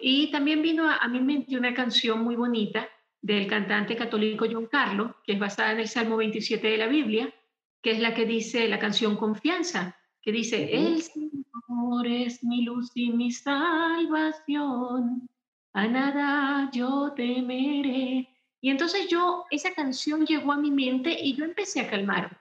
y 0.00 0.30
también 0.30 0.62
vino 0.62 0.88
a, 0.88 1.08
mi 1.08 1.20
mente 1.20 1.56
una 1.56 1.74
canción 1.74 2.22
muy 2.22 2.36
bonita 2.36 2.88
del 3.20 3.48
cantante 3.48 3.96
católico 3.96 4.46
John 4.50 4.66
Carlos, 4.66 5.12
que 5.24 5.32
es 5.32 5.38
basada 5.38 5.72
en 5.72 5.80
el 5.80 5.88
Salmo 5.88 6.16
27 6.16 6.68
de 6.68 6.76
la 6.76 6.86
Biblia, 6.86 7.34
que 7.82 7.90
es 7.90 7.98
la 7.98 8.14
que 8.14 8.26
dice 8.26 8.68
la 8.68 8.78
canción 8.78 9.16
Confianza, 9.16 9.96
que 10.22 10.30
dice, 10.30 10.72
el 10.72 11.02
Señor 11.02 12.06
es 12.06 12.44
mi 12.44 12.62
luz 12.62 12.92
y 12.94 13.10
mi 13.10 13.32
salvación, 13.32 15.28
a 15.72 15.86
nada 15.88 16.70
yo 16.72 17.12
temeré. 17.16 18.28
Y 18.60 18.70
entonces 18.70 19.08
yo, 19.08 19.44
esa 19.50 19.74
canción 19.74 20.24
llegó 20.26 20.52
a 20.52 20.58
mi 20.58 20.70
mente 20.70 21.16
y 21.20 21.34
yo 21.34 21.44
empecé 21.44 21.80
a 21.80 21.90
calmar. 21.90 22.40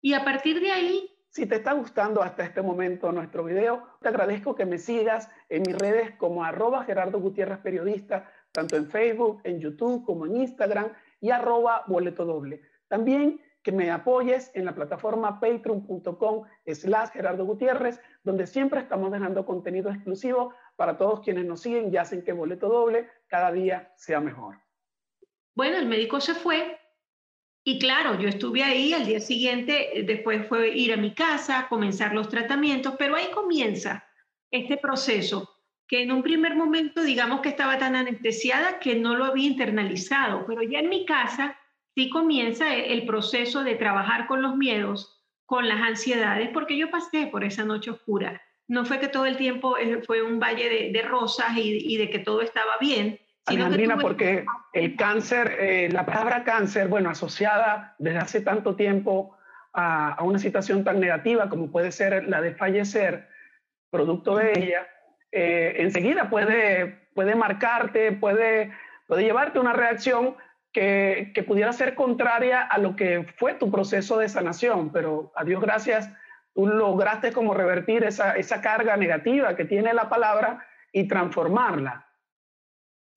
Y 0.00 0.12
a 0.12 0.24
partir 0.24 0.60
de 0.60 0.70
ahí 0.70 1.10
si 1.38 1.46
te 1.46 1.54
está 1.54 1.72
gustando 1.72 2.20
hasta 2.20 2.42
este 2.42 2.62
momento 2.62 3.12
nuestro 3.12 3.44
video, 3.44 3.86
te 4.00 4.08
agradezco 4.08 4.56
que 4.56 4.66
me 4.66 4.76
sigas 4.76 5.30
en 5.48 5.62
mis 5.62 5.78
redes 5.78 6.16
como 6.16 6.42
arroba 6.42 6.82
Gerardo 6.82 7.20
Gutiérrez 7.20 7.58
Periodista, 7.58 8.28
tanto 8.50 8.74
en 8.74 8.90
Facebook, 8.90 9.40
en 9.44 9.60
YouTube 9.60 10.04
como 10.04 10.26
en 10.26 10.34
Instagram 10.34 10.88
y 11.20 11.30
arroba 11.30 11.84
boleto 11.86 12.24
doble. 12.24 12.62
También 12.88 13.40
que 13.62 13.70
me 13.70 13.88
apoyes 13.92 14.50
en 14.54 14.64
la 14.64 14.74
plataforma 14.74 15.38
patreon.com 15.38 16.42
slash 16.66 17.10
Gerardo 17.10 17.44
Gutiérrez, 17.44 18.00
donde 18.24 18.48
siempre 18.48 18.80
estamos 18.80 19.12
dejando 19.12 19.46
contenido 19.46 19.90
exclusivo 19.90 20.54
para 20.74 20.98
todos 20.98 21.20
quienes 21.20 21.44
nos 21.44 21.60
siguen 21.60 21.94
y 21.94 21.98
hacen 21.98 22.24
que 22.24 22.32
boleto 22.32 22.68
doble 22.68 23.08
cada 23.28 23.52
día 23.52 23.92
sea 23.94 24.18
mejor. 24.18 24.56
Bueno, 25.54 25.76
el 25.76 25.86
médico 25.86 26.20
se 26.20 26.34
fue, 26.34 26.80
y 27.68 27.78
claro, 27.78 28.18
yo 28.18 28.30
estuve 28.30 28.62
ahí, 28.62 28.94
al 28.94 29.04
día 29.04 29.20
siguiente, 29.20 29.98
eh, 29.98 30.02
después 30.02 30.48
fue 30.48 30.70
ir 30.74 30.90
a 30.94 30.96
mi 30.96 31.12
casa, 31.12 31.66
comenzar 31.68 32.14
los 32.14 32.30
tratamientos, 32.30 32.94
pero 32.98 33.14
ahí 33.14 33.26
comienza 33.34 34.08
este 34.50 34.78
proceso 34.78 35.54
que 35.86 36.02
en 36.02 36.10
un 36.10 36.22
primer 36.22 36.56
momento 36.56 37.02
digamos 37.02 37.42
que 37.42 37.50
estaba 37.50 37.76
tan 37.76 37.94
anestesiada 37.94 38.78
que 38.78 38.94
no 38.94 39.16
lo 39.16 39.26
había 39.26 39.48
internalizado, 39.48 40.46
pero 40.46 40.62
ya 40.62 40.78
en 40.78 40.88
mi 40.88 41.04
casa 41.04 41.58
sí 41.94 42.08
comienza 42.08 42.74
el 42.74 43.04
proceso 43.04 43.62
de 43.62 43.74
trabajar 43.74 44.26
con 44.28 44.40
los 44.40 44.56
miedos, 44.56 45.22
con 45.44 45.68
las 45.68 45.82
ansiedades, 45.82 46.48
porque 46.54 46.78
yo 46.78 46.90
pasé 46.90 47.26
por 47.26 47.44
esa 47.44 47.66
noche 47.66 47.90
oscura. 47.90 48.40
No 48.66 48.86
fue 48.86 48.98
que 48.98 49.08
todo 49.08 49.26
el 49.26 49.36
tiempo 49.36 49.76
eh, 49.76 50.00
fue 50.06 50.22
un 50.22 50.40
valle 50.40 50.90
de, 50.90 51.02
rosas 51.02 51.54
y, 51.54 51.98
de 51.98 52.08
que 52.08 52.20
todo 52.20 52.40
estaba 52.40 52.78
bien. 52.80 53.20
Alejandrina, 53.48 53.98
porque 53.98 54.44
el 54.72 54.96
cáncer, 54.96 55.56
eh, 55.58 55.88
la 55.90 56.06
palabra 56.06 56.44
cáncer, 56.44 56.88
bueno, 56.88 57.10
asociada 57.10 57.94
desde 57.98 58.18
hace 58.18 58.40
tanto 58.40 58.76
tiempo 58.76 59.36
a, 59.72 60.22
una 60.22 60.38
situación 60.38 60.84
tan 60.84 61.00
negativa 61.00 61.48
como 61.48 61.70
puede 61.70 61.92
ser 61.92 62.28
la 62.28 62.40
de 62.40 62.54
fallecer, 62.54 63.28
producto 63.90 64.36
de 64.36 64.52
ella, 64.52 64.86
eh, 65.32 65.76
enseguida 65.78 66.30
puede, 66.30 67.08
puede 67.14 67.34
marcarte, 67.34 68.12
puede, 68.12 68.72
puede 69.06 69.22
llevarte 69.22 69.58
a 69.58 69.62
una 69.62 69.72
reacción 69.72 70.36
que, 70.72 71.32
que, 71.34 71.42
pudiera 71.42 71.72
ser 71.72 71.94
contraria 71.94 72.62
a 72.62 72.78
lo 72.78 72.96
que 72.96 73.26
fue 73.36 73.54
tu 73.54 73.70
proceso 73.70 74.18
de 74.18 74.28
sanación, 74.28 74.92
pero 74.92 75.32
a 75.34 75.44
Dios 75.44 75.60
gracias, 75.62 76.10
tú 76.54 76.66
lograste 76.66 77.32
como 77.32 77.54
revertir 77.54 78.04
esa, 78.04 78.32
esa 78.32 78.60
carga 78.60 78.96
negativa 78.96 79.56
que 79.56 79.64
tiene 79.64 79.94
la 79.94 80.08
palabra 80.08 80.66
y 80.92 81.06
transformarla. 81.06 82.07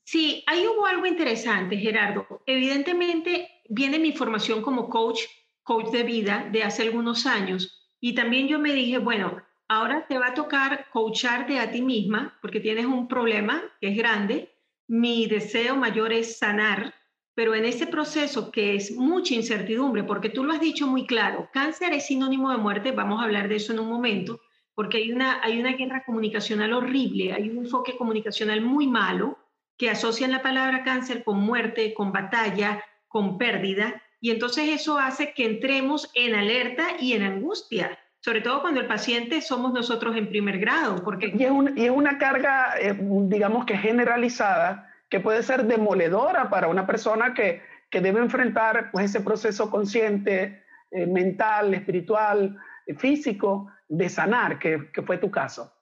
Sí, 0.04 0.44
ahí 0.48 0.66
hubo 0.68 0.86
algo 0.86 1.06
interesante, 1.06 1.78
Gerardo. 1.78 2.26
Evidentemente 2.46 3.50
viene 3.70 4.00
mi 4.00 4.12
formación 4.12 4.62
como 4.62 4.90
coach, 4.90 5.22
coach 5.64 5.90
de 5.92 6.04
vida 6.04 6.48
de 6.52 6.64
hace 6.64 6.84
algunos 6.84 7.26
años, 7.26 7.82
y 8.00 8.16
también 8.16 8.48
yo 8.48 8.60
me 8.60 8.74
dije, 8.74 8.98
bueno, 8.98 9.42
ahora 9.68 10.08
te 10.08 10.18
va 10.18 10.28
a 10.28 10.34
tocar 10.34 10.88
coacharte 10.92 11.60
a 11.60 11.72
ti 11.72 11.82
misma 11.82 12.38
porque 12.42 12.60
tienes 12.60 12.86
un 12.86 13.08
problema 13.08 13.62
que 13.80 13.90
es 13.90 13.98
grande. 13.98 14.50
Mi 14.88 15.28
deseo 15.28 15.76
mayor 15.78 16.12
es 16.12 16.40
sanar, 16.40 16.94
pero 17.36 17.56
en 17.56 17.64
ese 17.64 17.88
proceso 17.88 18.52
que 18.52 18.76
es 18.76 18.92
mucha 18.92 19.36
incertidumbre, 19.36 20.04
porque 20.04 20.30
tú 20.30 20.44
lo 20.44 20.52
has 20.52 20.60
dicho 20.60 20.88
muy 20.88 21.06
claro, 21.06 21.50
cáncer 21.54 21.94
es 21.94 22.08
sinónimo 22.08 22.52
de 22.52 22.58
muerte, 22.58 22.92
vamos 22.92 23.22
a 23.22 23.26
hablar 23.26 23.48
de 23.48 23.56
eso 23.56 23.72
en 23.72 23.80
un 23.80 23.88
momento, 23.88 24.42
porque 24.74 24.98
hay 24.98 25.12
una, 25.12 25.42
hay 25.42 25.60
una 25.60 25.74
guerra 25.74 26.04
comunicacional 26.06 26.74
horrible, 26.74 27.32
hay 27.32 27.50
un 27.50 27.60
enfoque 27.60 27.96
comunicacional 27.96 28.62
muy 28.62 28.88
malo 28.88 29.38
que 29.82 29.90
asocian 29.90 30.30
la 30.30 30.44
palabra 30.44 30.84
cáncer 30.84 31.24
con 31.24 31.40
muerte, 31.40 31.96
con 31.96 32.12
batalla, 32.12 32.84
con 33.08 33.40
pérdida, 33.40 34.00
y 34.20 34.30
entonces 34.30 34.70
eso 34.70 35.00
hace 35.00 35.34
que 35.34 35.44
entremos 35.44 36.12
en 36.14 36.36
alerta 36.36 36.90
y 37.00 37.14
en 37.14 37.24
angustia 37.24 37.98
sobre 38.20 38.42
todo 38.42 38.62
cuando 38.62 38.80
el 38.80 38.86
paciente 38.86 39.42
somos 39.42 39.74
nosotros 39.74 40.16
en 40.16 40.30
primer 40.30 40.60
grado. 40.60 41.04
Porque... 41.04 41.34
Y, 41.36 41.44
es, 41.84 41.90
una 41.90 42.20
carga, 42.20 42.76
eh, 42.80 42.96
digamos 43.00 43.66
que 43.66 43.76
generalizada, 43.76 44.94
que 45.10 45.20
puede 45.20 45.42
ser 45.42 45.66
demoledora 45.66 46.52
para 46.52 46.68
una 46.68 46.86
persona 46.86 47.34
que, 47.34 47.64
que 47.90 48.00
debe 48.00 48.20
enfrentar 48.20 48.92
pues, 48.92 49.06
ese 49.06 49.22
proceso 49.22 49.72
consciente, 49.72 50.64
eh, 50.92 51.08
mental, 51.08 51.74
espiritual, 51.74 52.60
eh, 52.86 52.94
físico, 52.94 53.72
de 53.88 54.08
sanar, 54.08 54.60
que, 54.60 54.92
que, 54.94 55.02
fue 55.02 55.18
tu 55.18 55.32
caso. 55.32 55.74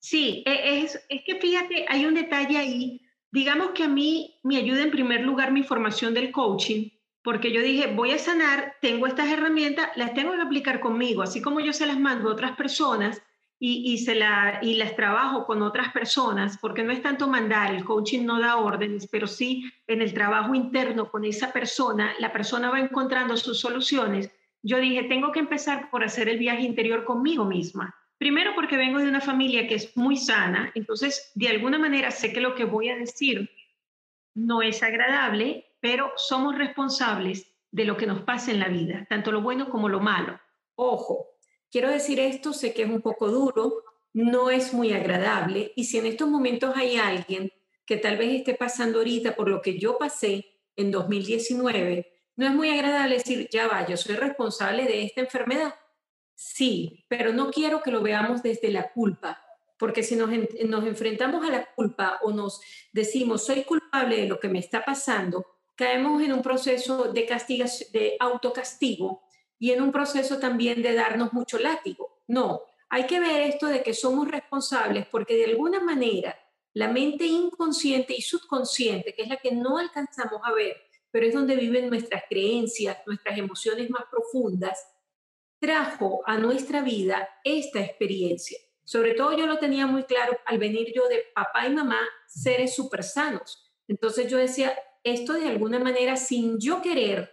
Sí, 0.00 0.42
e, 0.46 0.84
es, 0.84 1.04
es 1.10 1.20
que 1.26 1.34
fíjate, 1.34 1.84
hay 1.86 2.06
un 2.06 2.14
detalle 2.14 2.56
ahí. 2.56 3.03
Digamos 3.34 3.70
que 3.70 3.82
a 3.82 3.88
mí 3.88 4.38
me 4.44 4.58
ayuda 4.58 4.84
en 4.84 4.92
primer 4.92 5.22
lugar 5.22 5.50
mi 5.50 5.64
formación 5.64 6.14
del 6.14 6.30
coaching, 6.30 6.90
porque 7.20 7.50
yo 7.50 7.62
dije, 7.62 7.92
voy 7.92 8.12
a 8.12 8.18
sanar, 8.20 8.76
tengo 8.80 9.08
estas 9.08 9.28
herramientas, 9.28 9.88
las 9.96 10.14
tengo 10.14 10.34
que 10.34 10.40
aplicar 10.40 10.78
conmigo, 10.78 11.20
así 11.20 11.42
como 11.42 11.58
yo 11.58 11.72
se 11.72 11.84
las 11.84 11.98
mando 11.98 12.28
a 12.28 12.32
otras 12.32 12.52
personas 12.52 13.20
y, 13.58 13.98
se 13.98 14.14
la, 14.14 14.60
y 14.62 14.74
las 14.74 14.94
trabajo 14.94 15.46
con 15.46 15.62
otras 15.62 15.92
personas, 15.92 16.58
porque 16.58 16.84
no 16.84 16.92
es 16.92 17.02
tanto 17.02 17.26
mandar, 17.26 17.74
el 17.74 17.84
coaching 17.84 18.24
no 18.24 18.38
da 18.38 18.58
órdenes, 18.58 19.08
pero 19.10 19.26
sí 19.26 19.68
en 19.88 20.00
el 20.00 20.14
trabajo 20.14 20.54
interno 20.54 21.10
con 21.10 21.24
esa 21.24 21.52
persona, 21.52 22.14
la 22.20 22.32
persona 22.32 22.70
va 22.70 22.78
encontrando 22.78 23.36
sus 23.36 23.58
soluciones. 23.58 24.30
Yo 24.62 24.78
dije, 24.78 25.08
tengo 25.08 25.32
que 25.32 25.40
empezar 25.40 25.90
por 25.90 26.04
hacer 26.04 26.28
el 26.28 26.38
viaje 26.38 26.62
interior 26.62 27.04
conmigo 27.04 27.44
misma. 27.44 27.96
Primero 28.24 28.54
porque 28.54 28.78
vengo 28.78 29.00
de 29.00 29.08
una 29.10 29.20
familia 29.20 29.68
que 29.68 29.74
es 29.74 29.94
muy 29.98 30.16
sana, 30.16 30.72
entonces 30.74 31.30
de 31.34 31.48
alguna 31.48 31.78
manera 31.78 32.10
sé 32.10 32.32
que 32.32 32.40
lo 32.40 32.54
que 32.54 32.64
voy 32.64 32.88
a 32.88 32.96
decir 32.96 33.50
no 34.32 34.62
es 34.62 34.82
agradable, 34.82 35.66
pero 35.78 36.10
somos 36.16 36.56
responsables 36.56 37.52
de 37.70 37.84
lo 37.84 37.98
que 37.98 38.06
nos 38.06 38.22
pasa 38.22 38.50
en 38.50 38.60
la 38.60 38.68
vida, 38.68 39.06
tanto 39.10 39.30
lo 39.30 39.42
bueno 39.42 39.68
como 39.68 39.90
lo 39.90 40.00
malo. 40.00 40.40
Ojo, 40.74 41.26
quiero 41.70 41.90
decir 41.90 42.18
esto, 42.18 42.54
sé 42.54 42.72
que 42.72 42.84
es 42.84 42.88
un 42.88 43.02
poco 43.02 43.28
duro, 43.28 43.84
no 44.14 44.48
es 44.48 44.72
muy 44.72 44.94
agradable 44.94 45.74
y 45.76 45.84
si 45.84 45.98
en 45.98 46.06
estos 46.06 46.26
momentos 46.26 46.74
hay 46.74 46.96
alguien 46.96 47.52
que 47.84 47.98
tal 47.98 48.16
vez 48.16 48.36
esté 48.36 48.54
pasando 48.54 49.00
ahorita 49.00 49.36
por 49.36 49.50
lo 49.50 49.60
que 49.60 49.78
yo 49.78 49.98
pasé 49.98 50.46
en 50.76 50.90
2019, 50.90 52.10
no 52.36 52.46
es 52.46 52.54
muy 52.54 52.70
agradable 52.70 53.16
decir, 53.16 53.50
ya 53.52 53.68
va, 53.68 53.86
yo 53.86 53.98
soy 53.98 54.16
responsable 54.16 54.86
de 54.86 55.02
esta 55.02 55.20
enfermedad. 55.20 55.74
Sí, 56.34 57.04
pero 57.08 57.32
no 57.32 57.50
quiero 57.50 57.82
que 57.82 57.90
lo 57.90 58.02
veamos 58.02 58.42
desde 58.42 58.70
la 58.70 58.92
culpa, 58.92 59.42
porque 59.78 60.02
si 60.02 60.16
nos, 60.16 60.30
nos 60.66 60.84
enfrentamos 60.84 61.44
a 61.44 61.50
la 61.50 61.66
culpa 61.74 62.18
o 62.22 62.32
nos 62.32 62.60
decimos, 62.92 63.44
soy 63.44 63.64
culpable 63.64 64.16
de 64.16 64.26
lo 64.26 64.40
que 64.40 64.48
me 64.48 64.58
está 64.58 64.84
pasando, 64.84 65.46
caemos 65.74 66.22
en 66.22 66.32
un 66.32 66.42
proceso 66.42 67.12
de, 67.12 67.26
de 67.92 68.16
autocastigo 68.20 69.22
y 69.58 69.72
en 69.72 69.82
un 69.82 69.92
proceso 69.92 70.38
también 70.38 70.82
de 70.82 70.94
darnos 70.94 71.32
mucho 71.32 71.58
látigo. 71.58 72.22
No, 72.26 72.62
hay 72.88 73.06
que 73.06 73.20
ver 73.20 73.42
esto 73.42 73.66
de 73.66 73.82
que 73.82 73.94
somos 73.94 74.28
responsables 74.28 75.06
porque 75.06 75.36
de 75.36 75.46
alguna 75.46 75.80
manera 75.80 76.38
la 76.74 76.88
mente 76.88 77.26
inconsciente 77.26 78.14
y 78.16 78.20
subconsciente, 78.20 79.14
que 79.14 79.22
es 79.22 79.28
la 79.28 79.36
que 79.36 79.52
no 79.52 79.78
alcanzamos 79.78 80.40
a 80.44 80.52
ver, 80.52 80.76
pero 81.10 81.26
es 81.26 81.34
donde 81.34 81.54
viven 81.54 81.88
nuestras 81.88 82.24
creencias, 82.28 82.98
nuestras 83.06 83.38
emociones 83.38 83.88
más 83.90 84.04
profundas, 84.10 84.84
trajo 85.64 86.20
a 86.26 86.36
nuestra 86.36 86.82
vida 86.82 87.26
esta 87.42 87.80
experiencia. 87.80 88.58
Sobre 88.84 89.14
todo 89.14 89.34
yo 89.34 89.46
lo 89.46 89.58
tenía 89.58 89.86
muy 89.86 90.04
claro 90.04 90.36
al 90.44 90.58
venir 90.58 90.92
yo 90.94 91.08
de 91.08 91.24
papá 91.34 91.66
y 91.66 91.72
mamá, 91.72 92.00
seres 92.26 92.74
súper 92.74 93.02
sanos. 93.02 93.72
Entonces 93.88 94.30
yo 94.30 94.36
decía, 94.36 94.76
esto 95.02 95.32
de 95.32 95.48
alguna 95.48 95.78
manera, 95.78 96.16
sin 96.16 96.60
yo 96.60 96.82
querer, 96.82 97.32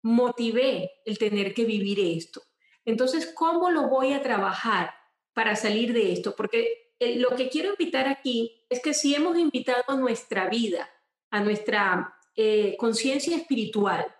motivé 0.00 1.02
el 1.04 1.18
tener 1.18 1.52
que 1.52 1.66
vivir 1.66 2.00
esto. 2.00 2.40
Entonces, 2.86 3.30
¿cómo 3.34 3.70
lo 3.70 3.88
voy 3.88 4.14
a 4.14 4.22
trabajar 4.22 4.94
para 5.34 5.54
salir 5.54 5.92
de 5.92 6.12
esto? 6.12 6.34
Porque 6.34 6.94
eh, 6.98 7.16
lo 7.18 7.36
que 7.36 7.50
quiero 7.50 7.70
invitar 7.70 8.08
aquí 8.08 8.64
es 8.70 8.80
que 8.80 8.94
si 8.94 9.14
hemos 9.14 9.36
invitado 9.36 9.84
a 9.88 9.96
nuestra 9.96 10.48
vida, 10.48 10.88
a 11.30 11.42
nuestra 11.42 12.16
eh, 12.36 12.74
conciencia 12.78 13.36
espiritual, 13.36 14.15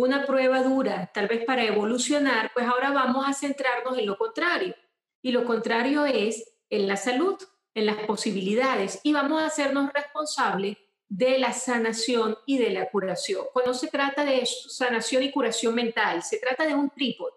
una 0.00 0.26
prueba 0.26 0.60
dura, 0.64 1.12
tal 1.14 1.28
vez 1.28 1.44
para 1.44 1.62
evolucionar, 1.62 2.50
pues 2.52 2.66
ahora 2.66 2.90
vamos 2.90 3.24
a 3.28 3.32
centrarnos 3.32 3.96
en 3.96 4.06
lo 4.06 4.18
contrario. 4.18 4.74
Y 5.22 5.30
lo 5.30 5.44
contrario 5.44 6.04
es 6.04 6.52
en 6.68 6.88
la 6.88 6.96
salud, 6.96 7.36
en 7.74 7.86
las 7.86 7.98
posibilidades, 8.04 8.98
y 9.04 9.12
vamos 9.12 9.40
a 9.40 9.46
hacernos 9.46 9.92
responsables 9.92 10.78
de 11.08 11.38
la 11.38 11.52
sanación 11.52 12.36
y 12.44 12.58
de 12.58 12.70
la 12.70 12.90
curación. 12.90 13.44
Cuando 13.52 13.72
se 13.72 13.86
trata 13.86 14.24
de 14.24 14.44
sanación 14.46 15.22
y 15.22 15.30
curación 15.30 15.76
mental, 15.76 16.24
se 16.24 16.38
trata 16.38 16.66
de 16.66 16.74
un 16.74 16.90
trípode. 16.90 17.36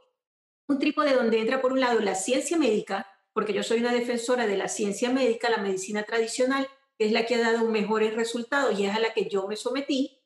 Un 0.67 0.79
trípode 0.79 1.13
donde 1.13 1.39
entra 1.39 1.61
por 1.61 1.73
un 1.73 1.79
lado 1.79 1.99
la 1.99 2.15
ciencia 2.15 2.57
médica, 2.57 3.07
porque 3.33 3.53
yo 3.53 3.61
soy 3.61 3.81
una 3.81 3.93
defensora 3.93 4.47
de 4.47 4.57
la 4.57 4.67
ciencia 4.67 5.11
médica, 5.11 5.51
la 5.51 5.57
medicina 5.61 6.01
tradicional, 6.01 6.67
que 6.97 7.05
es 7.05 7.11
la 7.11 7.27
que 7.27 7.35
ha 7.35 7.51
dado 7.51 7.67
mejores 7.67 8.15
resultados 8.15 8.79
y 8.79 8.85
es 8.85 8.95
a 8.95 8.99
la 8.99 9.13
que 9.13 9.29
yo 9.29 9.47
me 9.47 9.55
sometí 9.55 10.16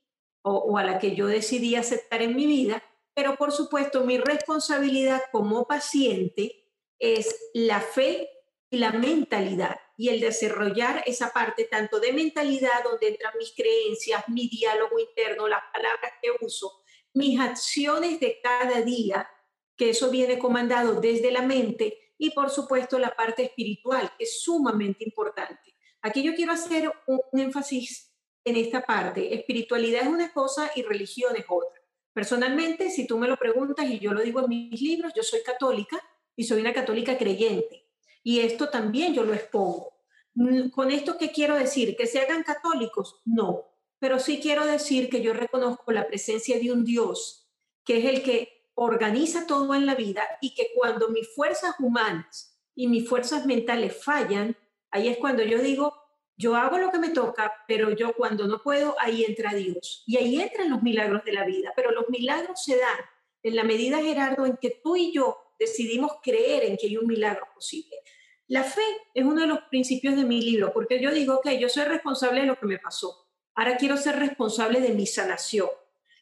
o, 0.44 0.78
a 0.78 0.84
la 0.84 1.00
que 1.00 1.16
yo 1.16 1.28
decidí 1.28 1.76
aceptar 1.76 2.22
en 2.22 2.36
mi 2.36 2.46
vida. 2.46 2.84
Pero 3.14 3.36
por 3.36 3.52
supuesto, 3.52 4.04
mi 4.06 4.18
responsabilidad 4.18 5.22
como 5.32 5.66
paciente 5.66 6.68
es 7.00 7.50
la 7.54 7.82
fe 7.82 8.30
y 8.70 8.78
la 8.78 8.92
mentalidad 8.92 9.76
y 9.98 10.10
el 10.10 10.20
desarrollar 10.20 11.04
esa 11.06 11.32
parte 11.32 11.66
tanto 11.66 12.00
de 12.00 12.14
mentalidad 12.14 12.84
donde 12.84 13.10
entran 13.10 13.34
mis 13.38 13.54
creencias, 13.54 14.24
mi 14.30 14.48
diálogo 14.48 14.98
interno, 15.00 15.48
las 15.48 15.62
palabras 15.74 16.14
que 16.22 16.30
uso, 16.44 16.82
mis 17.14 17.40
acciones 17.40 18.20
de 18.20 18.40
cada 18.42 18.82
día, 18.82 19.30
que 19.76 19.90
eso 19.90 20.10
viene 20.10 20.40
comandado 20.40 21.02
desde 21.02 21.32
la 21.32 21.42
mente 21.42 22.14
y 22.18 22.32
por 22.32 22.50
supuesto 22.50 22.98
la 23.00 23.16
parte 23.16 23.44
espiritual, 23.44 24.12
que 24.18 24.24
es 24.24 24.42
sumamente 24.42 25.04
importante. 25.04 25.76
Aquí 26.02 26.24
yo 26.24 26.34
quiero 26.34 26.54
hacer 26.54 26.92
un, 27.08 27.20
énfasis 27.34 28.11
en 28.44 28.56
esta 28.56 28.82
parte. 28.82 29.34
Espiritualidad 29.34 30.04
es 30.04 30.08
una 30.08 30.32
cosa 30.32 30.72
y 30.76 30.84
religión 30.84 31.36
es 31.36 31.46
otra. 31.48 31.82
Personalmente, 32.14 32.90
si 32.90 33.08
tú 33.08 33.18
me 33.18 33.28
lo 33.28 33.38
preguntas 33.38 33.90
y 33.90 34.00
yo 34.00 34.14
lo 34.14 34.22
digo 34.22 34.42
en 34.42 34.50
mis 34.50 34.82
libros, 34.82 35.14
yo 35.16 35.24
soy 35.24 35.42
católica 35.44 36.02
y 36.36 36.44
soy 36.44 36.62
una 36.62 36.74
católica 36.74 37.18
creyente. 37.18 37.88
Y 38.24 38.40
esto 38.40 38.70
también 38.70 39.14
yo 39.14 39.24
lo 39.24 39.34
expongo. 39.34 39.94
Mm, 40.34 40.70
¿Con 40.70 40.92
esto 40.92 41.18
qué 41.18 41.32
quiero 41.32 41.56
decir? 41.56 41.96
¿Que 41.96 42.08
se 42.08 42.20
hagan 42.20 42.44
católicos? 42.44 43.22
No, 43.26 43.66
pero 44.00 44.20
sí 44.20 44.40
quiero 44.42 44.66
decir 44.66 45.10
que 45.10 45.22
yo 45.22 45.34
reconozco 45.34 45.92
la 45.92 46.08
presencia 46.08 46.60
de 46.60 46.72
un 46.72 46.84
Dios 46.84 47.42
que 47.84 48.00
es 48.00 48.06
el 48.06 48.24
que 48.24 48.68
organiza 48.74 49.48
todo 49.48 49.74
en 49.76 49.86
la 49.86 49.96
vida 49.96 50.24
y 50.40 50.54
que 50.54 50.70
cuando 50.76 51.10
mis 51.10 51.28
fuerzas 51.34 51.76
humanas 51.80 52.58
y 52.76 52.88
mis 52.88 53.08
fuerzas 53.08 53.46
mentales 53.46 54.04
fallan, 54.04 54.56
ahí 54.92 55.08
es 55.08 55.18
cuando 55.18 55.44
yo 55.44 55.60
digo, 55.60 55.94
yo 56.42 56.56
hago 56.56 56.80
lo 56.80 56.92
que 56.92 56.98
me 56.98 57.10
toca, 57.10 57.54
pero 57.68 57.92
yo 57.92 58.14
cuando 58.14 58.48
no 58.48 58.62
puedo, 58.62 58.96
ahí 59.00 59.24
entra 59.24 59.54
Dios. 59.54 60.04
Y 60.08 60.18
ahí 60.18 60.42
entran 60.42 60.72
los 60.72 60.82
milagros 60.82 61.24
de 61.24 61.34
la 61.34 61.46
vida. 61.46 61.72
Pero 61.76 61.92
los 61.92 62.10
milagros 62.10 62.64
se 62.64 62.78
dan 62.78 62.98
en 63.44 63.56
la 63.56 63.64
medida, 63.64 64.00
Gerardo, 64.00 64.46
en 64.46 64.58
que 64.58 64.82
tú 64.84 64.96
y 64.96 65.14
yo 65.14 65.38
decidimos 65.60 66.14
creer 66.24 66.64
en 66.66 66.78
que 66.78 66.88
hay 66.88 66.98
un 66.98 67.06
milagro 67.06 67.48
posible. 67.54 67.96
La 68.48 68.64
fe 68.64 68.82
es 69.14 69.24
uno 69.24 69.42
de 69.42 69.48
los 69.48 69.60
principios 69.70 70.16
de 70.16 70.26
mi 70.26 70.42
libro, 70.42 70.74
porque 70.74 71.00
yo 71.00 71.12
digo 71.12 71.40
que 71.42 71.60
yo 71.60 71.70
soy 71.70 71.84
responsable 71.84 72.42
de 72.42 72.48
lo 72.48 72.60
que 72.60 72.66
me 72.66 72.80
pasó. 72.80 73.30
Ahora 73.54 73.78
quiero 73.78 73.96
ser 73.96 74.18
responsable 74.18 74.82
de 74.82 74.90
mi 74.90 75.06
sanación. 75.06 75.70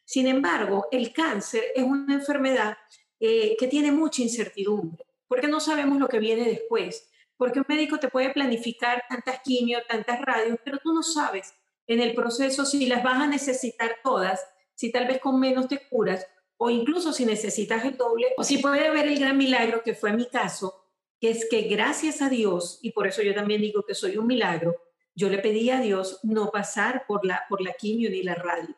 Sin 0.04 0.26
embargo, 0.26 0.88
el 0.92 1.12
cáncer 1.12 1.64
es 1.74 1.82
una 1.82 2.14
enfermedad 2.14 2.76
eh, 3.18 3.56
que 3.58 3.68
tiene 3.68 3.90
mucha 3.90 4.22
incertidumbre, 4.22 5.04
porque 5.26 5.48
no 5.48 5.60
sabemos 5.60 5.98
lo 5.98 6.08
que 6.08 6.18
viene 6.18 6.44
después 6.44 7.09
porque 7.40 7.58
un 7.58 7.64
médico 7.66 7.98
te 7.98 8.10
puede 8.10 8.34
planificar 8.34 9.04
tantas 9.08 9.40
quimio, 9.40 9.78
tantas 9.88 10.20
radios, 10.20 10.58
pero 10.62 10.76
tú 10.76 10.92
no 10.92 11.02
sabes 11.02 11.54
en 11.86 11.98
el 12.00 12.14
proceso 12.14 12.66
si 12.66 12.84
las 12.84 13.02
vas 13.02 13.18
a 13.18 13.26
necesitar 13.26 13.96
todas, 14.04 14.46
si 14.74 14.92
tal 14.92 15.06
vez 15.06 15.20
con 15.20 15.40
menos 15.40 15.66
te 15.66 15.88
curas, 15.88 16.26
o 16.58 16.68
incluso 16.68 17.14
si 17.14 17.24
necesitas 17.24 17.82
el 17.86 17.96
doble, 17.96 18.26
o 18.36 18.44
si 18.44 18.58
puede 18.58 18.86
haber 18.86 19.06
el 19.06 19.18
gran 19.18 19.38
milagro 19.38 19.82
que 19.82 19.94
fue 19.94 20.12
mi 20.12 20.28
caso, 20.28 20.84
que 21.18 21.30
es 21.30 21.48
que 21.48 21.62
gracias 21.62 22.20
a 22.20 22.28
Dios, 22.28 22.78
y 22.82 22.92
por 22.92 23.06
eso 23.06 23.22
yo 23.22 23.34
también 23.34 23.62
digo 23.62 23.86
que 23.86 23.94
soy 23.94 24.18
un 24.18 24.26
milagro, 24.26 24.76
yo 25.14 25.30
le 25.30 25.38
pedí 25.38 25.70
a 25.70 25.80
Dios 25.80 26.20
no 26.22 26.50
pasar 26.50 27.06
por 27.08 27.24
la, 27.24 27.46
por 27.48 27.62
la 27.62 27.72
quimio 27.72 28.10
ni 28.10 28.22
la 28.22 28.34
radio. 28.34 28.76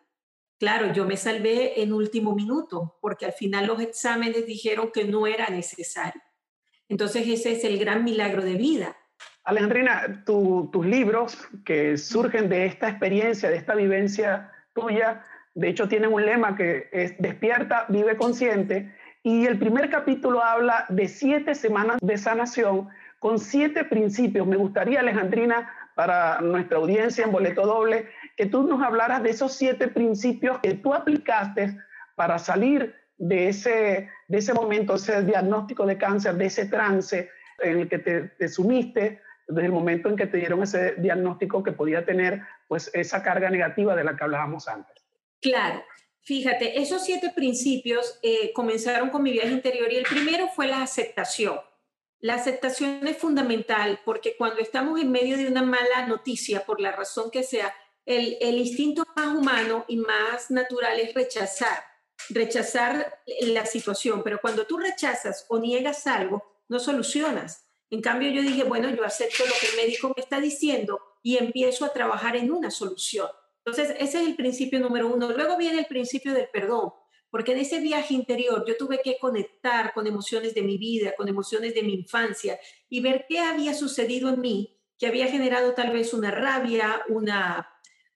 Claro, 0.60 0.92
yo 0.92 1.04
me 1.04 1.16
salvé 1.16 1.82
en 1.82 1.92
último 1.92 2.32
minuto, 2.32 2.96
porque 3.00 3.26
al 3.26 3.32
final 3.32 3.66
los 3.66 3.80
exámenes 3.80 4.46
dijeron 4.46 4.92
que 4.92 5.02
no 5.02 5.26
era 5.26 5.48
necesario. 5.48 6.22
Entonces 6.92 7.26
ese 7.26 7.52
es 7.52 7.64
el 7.64 7.78
gran 7.78 8.04
milagro 8.04 8.42
de 8.42 8.54
vida. 8.54 8.94
Alejandrina, 9.44 10.22
tus 10.26 10.86
libros 10.86 11.38
que 11.64 11.96
surgen 11.96 12.50
de 12.50 12.66
esta 12.66 12.90
experiencia, 12.90 13.48
de 13.48 13.56
esta 13.56 13.74
vivencia 13.74 14.52
tuya, 14.74 15.24
de 15.54 15.70
hecho 15.70 15.88
tienen 15.88 16.12
un 16.12 16.26
lema 16.26 16.54
que 16.54 16.90
es 16.92 17.14
despierta, 17.18 17.86
vive 17.88 18.18
consciente, 18.18 18.94
y 19.22 19.46
el 19.46 19.58
primer 19.58 19.88
capítulo 19.88 20.44
habla 20.44 20.84
de 20.90 21.08
siete 21.08 21.54
semanas 21.54 21.96
de 22.02 22.18
sanación 22.18 22.90
con 23.20 23.38
siete 23.38 23.84
principios. 23.84 24.46
Me 24.46 24.56
gustaría, 24.56 25.00
Alejandrina, 25.00 25.72
para 25.94 26.42
nuestra 26.42 26.76
audiencia 26.76 27.24
en 27.24 27.32
Boleto 27.32 27.64
Doble, 27.64 28.06
que 28.36 28.44
tú 28.44 28.64
nos 28.64 28.82
hablaras 28.82 29.22
de 29.22 29.30
esos 29.30 29.54
siete 29.54 29.88
principios 29.88 30.58
que 30.58 30.74
tú 30.74 30.92
aplicaste 30.92 31.74
para 32.16 32.38
salir 32.38 32.94
de 33.22 33.48
ese, 33.48 34.10
de 34.26 34.38
ese 34.38 34.52
momento, 34.52 34.96
ese 34.96 35.22
diagnóstico 35.22 35.86
de 35.86 35.96
cáncer, 35.96 36.34
de 36.34 36.46
ese 36.46 36.66
trance 36.66 37.30
en 37.60 37.78
el 37.78 37.88
que 37.88 38.00
te, 38.00 38.48
sumiste, 38.48 39.22
desde 39.46 39.66
el 39.66 39.72
momento 39.72 40.08
en 40.08 40.16
que 40.16 40.26
te 40.26 40.38
dieron 40.38 40.60
ese 40.64 40.96
diagnóstico 40.96 41.62
que 41.62 41.70
podía 41.70 42.04
tener 42.04 42.40
pues 42.66 42.90
esa 42.92 43.22
carga 43.22 43.48
negativa 43.48 43.94
de 43.94 44.02
la 44.02 44.16
que 44.16 44.24
hablábamos 44.24 44.66
antes. 44.66 45.04
Claro, 45.40 45.84
fíjate, 46.22 46.80
esos 46.80 47.04
siete 47.04 47.30
principios 47.32 48.18
eh, 48.24 48.52
comenzaron 48.54 49.10
con 49.10 49.22
mi 49.22 49.30
viaje 49.30 49.52
interior 49.52 49.92
y 49.92 49.98
el 49.98 50.04
primero 50.04 50.48
fue 50.48 50.66
la 50.66 50.82
aceptación. 50.82 51.60
La 52.18 52.34
aceptación 52.34 53.06
es 53.06 53.18
fundamental 53.18 54.00
porque 54.04 54.34
cuando 54.36 54.58
estamos 54.58 55.00
en 55.00 55.12
medio 55.12 55.36
de 55.36 55.46
una 55.46 55.62
mala 55.62 56.08
noticia, 56.08 56.64
por 56.64 56.80
la 56.80 56.90
razón 56.90 57.30
que 57.30 57.44
sea, 57.44 57.72
el, 58.04 58.36
el 58.40 58.56
instinto 58.56 59.04
más 59.14 59.28
humano 59.28 59.84
y 59.86 59.98
más 59.98 60.50
natural 60.50 60.98
es 60.98 61.14
rechazar 61.14 61.91
rechazar 62.28 63.20
la 63.40 63.66
situación, 63.66 64.22
pero 64.22 64.40
cuando 64.40 64.66
tú 64.66 64.78
rechazas 64.78 65.46
o 65.48 65.58
niegas 65.58 66.06
algo, 66.06 66.42
no 66.68 66.78
solucionas. 66.78 67.68
En 67.90 68.00
cambio, 68.00 68.30
yo 68.30 68.42
dije, 68.42 68.64
bueno, 68.64 68.88
yo 68.90 69.04
acepto 69.04 69.44
lo 69.44 69.52
que 69.60 69.66
el 69.68 69.76
médico 69.76 70.12
me 70.16 70.22
está 70.22 70.40
diciendo 70.40 71.00
y 71.22 71.36
empiezo 71.36 71.84
a 71.84 71.92
trabajar 71.92 72.36
en 72.36 72.50
una 72.50 72.70
solución. 72.70 73.28
Entonces, 73.64 73.94
ese 73.98 74.22
es 74.22 74.28
el 74.28 74.34
principio 74.34 74.80
número 74.80 75.08
uno. 75.08 75.30
Luego 75.30 75.56
viene 75.56 75.80
el 75.80 75.86
principio 75.86 76.32
del 76.32 76.48
perdón, 76.48 76.92
porque 77.30 77.52
en 77.52 77.58
ese 77.58 77.80
viaje 77.80 78.14
interior 78.14 78.64
yo 78.66 78.76
tuve 78.76 79.00
que 79.04 79.18
conectar 79.18 79.92
con 79.92 80.06
emociones 80.06 80.54
de 80.54 80.62
mi 80.62 80.78
vida, 80.78 81.14
con 81.16 81.28
emociones 81.28 81.74
de 81.74 81.82
mi 81.82 81.94
infancia 81.94 82.58
y 82.88 83.00
ver 83.00 83.26
qué 83.28 83.40
había 83.40 83.74
sucedido 83.74 84.30
en 84.30 84.40
mí 84.40 84.78
que 84.98 85.06
había 85.06 85.26
generado 85.26 85.74
tal 85.74 85.92
vez 85.92 86.14
una 86.14 86.30
rabia, 86.30 87.02
una, 87.08 87.68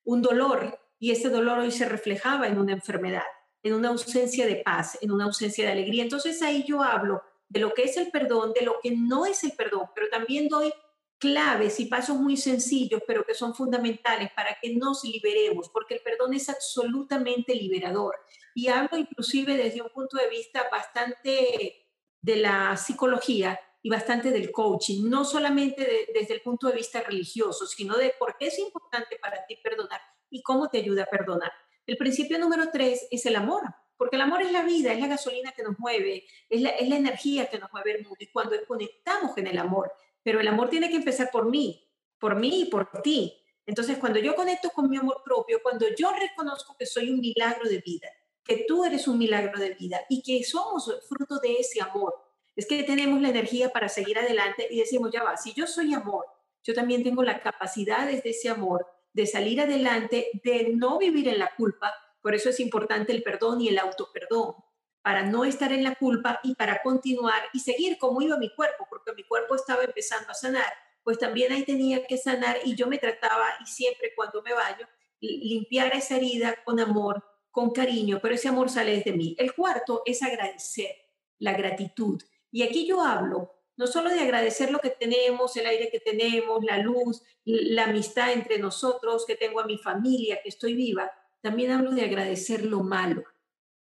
un 0.04 0.22
dolor, 0.22 0.78
y 0.98 1.10
ese 1.10 1.30
dolor 1.30 1.58
hoy 1.58 1.72
se 1.72 1.88
reflejaba 1.88 2.46
en 2.46 2.58
una 2.58 2.72
enfermedad 2.72 3.24
en 3.62 3.74
una 3.74 3.88
ausencia 3.88 4.46
de 4.46 4.56
paz, 4.56 4.98
en 5.00 5.10
una 5.10 5.24
ausencia 5.24 5.64
de 5.64 5.72
alegría. 5.72 6.02
Entonces 6.02 6.40
ahí 6.42 6.64
yo 6.66 6.82
hablo 6.82 7.22
de 7.48 7.60
lo 7.60 7.74
que 7.74 7.84
es 7.84 7.96
el 7.96 8.10
perdón, 8.10 8.52
de 8.52 8.64
lo 8.64 8.76
que 8.82 8.90
no 8.92 9.26
es 9.26 9.44
el 9.44 9.52
perdón, 9.52 9.86
pero 9.94 10.08
también 10.08 10.48
doy 10.48 10.72
claves 11.18 11.80
y 11.80 11.86
pasos 11.86 12.16
muy 12.16 12.36
sencillos, 12.36 13.02
pero 13.06 13.24
que 13.24 13.34
son 13.34 13.54
fundamentales 13.54 14.30
para 14.34 14.56
que 14.60 14.74
nos 14.74 15.04
liberemos, 15.04 15.70
porque 15.70 15.94
el 15.94 16.00
perdón 16.00 16.34
es 16.34 16.48
absolutamente 16.48 17.54
liberador. 17.54 18.14
Y 18.54 18.68
hablo 18.68 18.98
inclusive 18.98 19.56
desde 19.56 19.82
un 19.82 19.90
punto 19.90 20.16
de 20.18 20.28
vista 20.28 20.66
bastante 20.70 21.86
de 22.20 22.36
la 22.36 22.76
psicología 22.76 23.58
y 23.82 23.88
bastante 23.88 24.30
del 24.30 24.50
coaching, 24.50 25.08
no 25.08 25.24
solamente 25.24 26.08
desde 26.12 26.34
el 26.34 26.42
punto 26.42 26.66
de 26.66 26.74
vista 26.74 27.00
religioso, 27.02 27.66
sino 27.66 27.96
de 27.96 28.14
por 28.18 28.36
qué 28.36 28.48
es 28.48 28.58
importante 28.58 29.16
para 29.20 29.46
ti 29.46 29.56
perdonar 29.62 30.00
y 30.28 30.42
cómo 30.42 30.68
te 30.68 30.78
ayuda 30.78 31.04
a 31.04 31.06
perdonar. 31.06 31.52
El 31.86 31.96
principio 31.96 32.38
número 32.38 32.70
tres 32.72 33.06
es 33.10 33.26
el 33.26 33.36
amor, 33.36 33.62
porque 33.96 34.16
el 34.16 34.22
amor 34.22 34.42
es 34.42 34.52
la 34.52 34.64
vida, 34.64 34.92
es 34.92 35.00
la 35.00 35.06
gasolina 35.06 35.52
que 35.52 35.62
nos 35.62 35.78
mueve, 35.78 36.24
es 36.48 36.60
la, 36.60 36.70
energía 36.70 37.46
que 37.46 37.58
nos 37.58 37.72
mueve 37.72 37.92
el 37.92 38.02
mundo. 38.02 38.16
Y 38.18 38.26
cuando 38.26 38.56
conectamos 38.66 39.36
en 39.38 39.46
el 39.46 39.58
amor, 39.58 39.92
pero 40.22 40.40
el 40.40 40.48
amor 40.48 40.68
tiene 40.68 40.90
que 40.90 40.96
empezar 40.96 41.30
por 41.30 41.48
mí, 41.48 41.88
por 42.18 42.34
mí 42.34 42.62
y 42.62 42.64
por 42.66 42.90
ti. 43.02 43.40
Entonces, 43.64 43.98
cuando 43.98 44.18
yo 44.18 44.34
conecto 44.34 44.70
con 44.70 44.90
mi 44.90 44.96
amor 44.96 45.22
propio, 45.24 45.60
cuando 45.62 45.86
yo 45.96 46.12
reconozco 46.12 46.76
que 46.78 46.86
soy 46.86 47.10
un 47.10 47.20
milagro 47.20 47.68
de 47.68 47.78
vida, 47.78 48.08
que 48.44 48.64
tú 48.66 48.84
eres 48.84 49.08
un 49.08 49.18
milagro 49.18 49.58
de 49.58 49.74
vida 49.74 50.00
y 50.08 50.22
que 50.22 50.44
somos 50.44 50.92
fruto 51.08 51.38
de 51.38 51.54
ese 51.54 51.80
amor, 51.80 52.14
es 52.54 52.66
que 52.66 52.82
tenemos 52.84 53.20
la 53.20 53.28
energía 53.28 53.70
para 53.70 53.88
seguir 53.88 54.18
adelante 54.18 54.66
y 54.70 54.78
decimos, 54.78 55.10
ya 55.12 55.22
va, 55.22 55.36
si 55.36 55.52
yo 55.52 55.66
soy 55.66 55.94
amor, 55.94 56.24
yo 56.62 56.74
también 56.74 57.02
tengo 57.02 57.22
la 57.22 57.40
capacidad 57.40 58.06
desde 58.06 58.30
ese 58.30 58.48
amor 58.48 58.86
de 59.16 59.26
salir 59.26 59.62
adelante, 59.62 60.28
de 60.44 60.74
no 60.74 60.98
vivir 60.98 61.26
en 61.28 61.38
la 61.38 61.50
culpa. 61.56 61.90
Por 62.20 62.34
eso 62.34 62.50
es 62.50 62.60
importante 62.60 63.12
el 63.12 63.22
perdón 63.22 63.62
y 63.62 63.68
el 63.68 63.78
autoperdón, 63.78 64.56
para 65.00 65.22
no 65.22 65.46
estar 65.46 65.72
en 65.72 65.82
la 65.82 65.94
culpa 65.94 66.38
y 66.42 66.54
para 66.54 66.82
continuar 66.82 67.42
y 67.54 67.60
seguir 67.60 67.96
como 67.96 68.20
iba 68.20 68.36
mi 68.36 68.54
cuerpo, 68.54 68.86
porque 68.90 69.14
mi 69.14 69.24
cuerpo 69.24 69.54
estaba 69.54 69.84
empezando 69.84 70.30
a 70.30 70.34
sanar, 70.34 70.70
pues 71.02 71.18
también 71.18 71.50
ahí 71.50 71.64
tenía 71.64 72.06
que 72.06 72.18
sanar 72.18 72.58
y 72.66 72.74
yo 72.74 72.88
me 72.88 72.98
trataba 72.98 73.46
y 73.62 73.66
siempre 73.66 74.12
cuando 74.14 74.42
me 74.42 74.52
baño, 74.52 74.86
limpiar 75.18 75.94
esa 75.94 76.16
herida 76.16 76.54
con 76.62 76.78
amor, 76.78 77.24
con 77.50 77.70
cariño, 77.70 78.18
pero 78.20 78.34
ese 78.34 78.48
amor 78.48 78.68
sale 78.68 78.96
desde 78.96 79.12
mí. 79.12 79.34
El 79.38 79.54
cuarto 79.54 80.02
es 80.04 80.22
agradecer, 80.22 80.94
la 81.38 81.54
gratitud. 81.54 82.20
Y 82.50 82.64
aquí 82.64 82.86
yo 82.86 83.00
hablo 83.00 83.55
no 83.76 83.86
solo 83.86 84.10
de 84.10 84.20
agradecer 84.20 84.70
lo 84.70 84.78
que 84.78 84.90
tenemos, 84.90 85.56
el 85.56 85.66
aire 85.66 85.90
que 85.90 86.00
tenemos, 86.00 86.64
la 86.64 86.78
luz, 86.78 87.22
la 87.44 87.84
amistad 87.84 88.32
entre 88.32 88.58
nosotros, 88.58 89.24
que 89.26 89.36
tengo 89.36 89.60
a 89.60 89.66
mi 89.66 89.78
familia, 89.78 90.40
que 90.42 90.48
estoy 90.48 90.74
viva, 90.74 91.10
también 91.42 91.70
hablo 91.70 91.92
de 91.92 92.02
agradecer 92.02 92.64
lo 92.64 92.82
malo. 92.82 93.22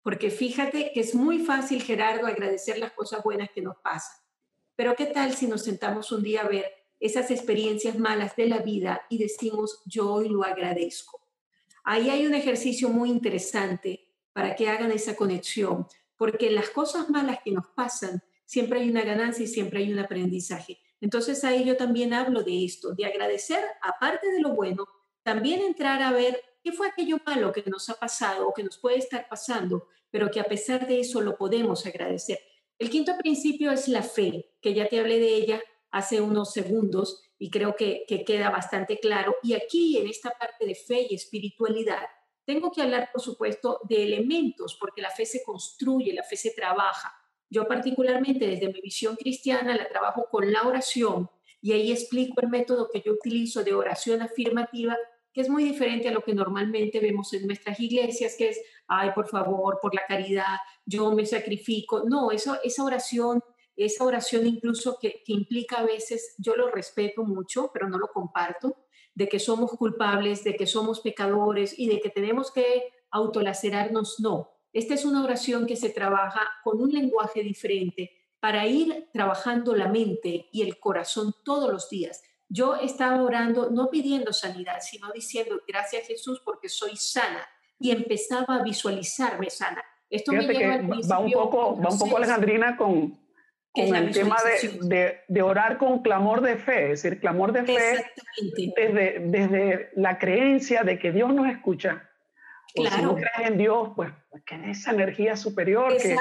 Porque 0.02 0.32
fíjate 0.32 0.92
que 0.94 1.02
es 1.02 1.13
muy 1.13 1.40
fácil, 1.40 1.84
Gerardo, 1.84 2.28
agradecer 2.28 2.78
las 2.80 2.94
cosas 2.94 3.24
buenas 3.24 3.50
que 3.52 3.62
nos 3.62 3.78
pasan. 3.78 4.18
Pero 4.76 4.96
¿qué 4.96 5.06
tal 5.08 5.34
si 5.34 5.48
nos 5.48 5.63
sentamos 5.63 6.12
un 6.12 6.24
día 6.24 6.42
a 6.42 6.48
ver 6.48 6.66
esas 7.00 7.30
experiencias 7.30 8.00
malas 8.00 8.36
de 8.36 8.48
la 8.48 8.60
vida 8.60 9.02
y 9.10 9.18
decimos, 9.18 9.82
yo 9.86 10.12
hoy 10.12 10.30
lo 10.30 10.44
agradezco? 10.44 11.22
Ahí 11.84 12.10
hay 12.10 12.26
un 12.26 12.34
ejercicio 12.34 12.90
muy 12.90 13.10
interesante 13.10 14.08
para 14.34 14.56
que 14.56 14.70
hagan 14.70 14.92
esa 14.92 15.16
conexión, 15.16 15.88
porque 16.16 16.52
las 16.52 16.70
cosas 16.70 17.10
malas 17.10 17.40
que 17.44 17.52
nos 17.52 17.68
pasan 17.68 18.22
siempre 18.47 18.79
hay 18.79 18.89
una 18.89 19.03
ganancia 19.03 19.43
y 19.43 19.47
siempre 19.47 19.79
hay 19.79 19.91
un 19.91 19.99
aprendizaje. 19.99 20.79
Entonces 20.99 21.43
ahí 21.43 21.63
yo 21.65 21.77
también 21.77 22.13
hablo 22.13 22.41
de 22.41 22.65
esto, 22.65 22.95
de 22.95 23.05
agradecer, 23.05 23.63
aparte 23.81 24.31
de 24.31 24.41
lo 24.41 24.55
bueno, 24.55 24.88
también 25.21 25.62
entrar 25.62 26.01
a 26.01 26.12
ver 26.12 26.41
qué 26.63 26.71
fue 26.71 26.88
aquello 26.88 27.17
malo 27.25 27.51
que 27.51 27.63
nos 27.67 27.89
ha 27.89 27.95
pasado 27.95 28.47
o 28.47 28.53
que 28.53 28.63
nos 28.63 28.77
puede 28.79 28.97
estar 28.97 29.27
pasando, 29.29 29.89
pero 30.10 30.31
que 30.31 30.39
a 30.39 30.45
pesar 30.45 30.88
de 30.88 31.01
eso 31.01 31.21
lo 31.21 31.38
podemos 31.38 31.86
agradecer. 31.86 32.39
El 32.79 32.89
quinto 32.89 33.15
principio 33.17 33.71
es 33.71 33.88
la 33.88 34.01
fe, 34.01 34.53
que 34.62 34.73
ya 34.73 34.88
te 34.88 34.99
hablé 34.99 35.19
de 35.19 35.36
ella 35.36 35.62
hace 35.91 36.21
unos 36.21 36.53
segundos 36.53 37.23
y 37.38 37.49
creo 37.49 37.75
que, 37.75 38.05
que 38.07 38.23
queda 38.23 38.49
bastante 38.49 38.99
claro. 38.99 39.36
Y 39.43 39.53
aquí, 39.53 39.97
en 39.97 40.07
esta 40.07 40.31
parte 40.31 40.65
de 40.65 40.75
fe 40.75 41.07
y 41.10 41.15
espiritualidad, 41.15 42.07
tengo 42.45 42.71
que 42.71 42.81
hablar, 42.81 43.10
por 43.12 43.21
supuesto, 43.21 43.81
de 43.89 44.03
elementos, 44.03 44.77
porque 44.79 45.01
la 45.01 45.12
fe 45.12 45.25
se 45.25 45.43
construye, 45.43 46.13
la 46.13 46.23
fe 46.23 46.38
se 46.38 46.51
trabaja. 46.51 47.13
Yo 47.49 47.67
particularmente 47.67 48.47
desde 48.47 48.67
mi 48.67 48.81
visión 48.81 49.15
cristiana 49.15 49.75
la 49.75 49.88
trabajo 49.88 50.27
con 50.29 50.51
la 50.51 50.63
oración 50.63 51.29
y 51.62 51.71
ahí 51.71 51.91
explico 51.91 52.41
el 52.41 52.49
método 52.49 52.89
que 52.91 53.01
yo 53.01 53.13
utilizo 53.13 53.63
de 53.63 53.73
oración 53.73 54.21
afirmativa, 54.21 54.95
que 55.33 55.41
es 55.41 55.49
muy 55.49 55.63
diferente 55.63 56.07
a 56.07 56.12
lo 56.12 56.21
que 56.21 56.33
normalmente 56.33 56.99
vemos 56.99 57.33
en 57.33 57.45
nuestras 57.45 57.79
iglesias, 57.79 58.36
que 58.38 58.49
es, 58.49 58.62
ay, 58.88 59.12
por 59.13 59.27
favor, 59.27 59.79
por 59.81 59.93
la 59.93 60.05
caridad, 60.07 60.57
yo 60.86 61.12
me 61.12 61.25
sacrifico. 61.25 62.03
No, 62.07 62.31
eso, 62.31 62.57
esa 62.63 62.83
oración, 62.83 63.43
esa 63.75 64.03
oración 64.03 64.47
incluso 64.47 64.97
que, 64.99 65.23
que 65.25 65.33
implica 65.33 65.77
a 65.77 65.86
veces, 65.86 66.36
yo 66.38 66.55
lo 66.55 66.69
respeto 66.69 67.23
mucho, 67.23 67.71
pero 67.73 67.89
no 67.89 67.97
lo 67.97 68.07
comparto, 68.07 68.75
de 69.13 69.27
que 69.27 69.39
somos 69.39 69.71
culpables, 69.71 70.43
de 70.43 70.55
que 70.55 70.67
somos 70.67 71.01
pecadores 71.01 71.77
y 71.77 71.88
de 71.88 71.99
que 71.99 72.10
tenemos 72.10 72.51
que 72.51 72.83
autolacerarnos. 73.10 74.19
No, 74.19 74.57
esta 74.78 74.94
es 74.94 75.06
una 75.06 75.24
oración 75.24 75.66
que 75.66 75.76
se 75.76 75.90
trabaja 75.90 76.42
con 76.63 76.80
un 76.80 76.92
lenguaje 76.92 77.42
diferente 77.42 78.12
para 78.40 78.68
ir 78.68 79.10
trabajando 79.12 79.76
la 79.76 79.88
mente 79.88 80.50
y 80.52 80.62
el 80.62 80.78
corazón 80.80 81.34
todos 81.44 81.72
los 81.72 81.90
días. 81.90 82.22
Yo 82.48 82.76
estaba 82.76 83.24
orando, 83.24 83.72
no 83.72 83.90
pidiendo 83.90 84.32
sanidad, 84.34 84.78
sino 84.82 85.12
diciendo, 85.12 85.60
gracias 85.68 86.06
Jesús 86.06 86.44
porque 86.46 86.70
soy 86.70 86.96
sana. 86.96 87.44
Y 87.80 87.90
empezaba 87.90 88.58
a 88.58 88.63
visualizarme 88.63 89.50
sana. 89.50 89.84
Esto 90.12 90.32
me 90.32 90.46
lleva 90.46 90.78
va 91.12 91.20
un 91.20 91.32
poco, 91.32 91.82
va 91.82 91.90
un 91.90 91.98
poco 91.98 92.18
Alejandrina 92.18 92.78
con, 92.78 93.20
con 93.72 93.96
el 93.96 94.12
tema 94.12 94.38
de, 94.82 95.22
de, 95.28 95.42
orar 95.42 95.80
con 95.80 96.04
clamor 96.04 96.42
de 96.42 96.58
fe, 96.58 96.92
es 96.92 97.02
decir, 97.02 97.20
clamor 97.20 97.52
de 97.52 97.63
fe 97.63 98.06
desde, 98.76 99.20
desde 99.26 99.90
la 99.96 100.20
creencia 100.20 100.84
de 100.84 101.00
que 101.00 101.12
Dios 101.12 101.34
nos 101.34 101.48
escucha. 101.48 102.08
Claro. 102.75 102.95
si 102.95 103.01
no 103.01 103.15
crees 103.15 103.49
en 103.49 103.58
Dios, 103.58 103.89
pues, 103.95 104.12
pues 104.30 104.43
que 104.43 104.56
es 104.56 104.80
esa 104.80 104.91
energía 104.91 105.36
superior 105.36 105.95
que, 105.97 106.15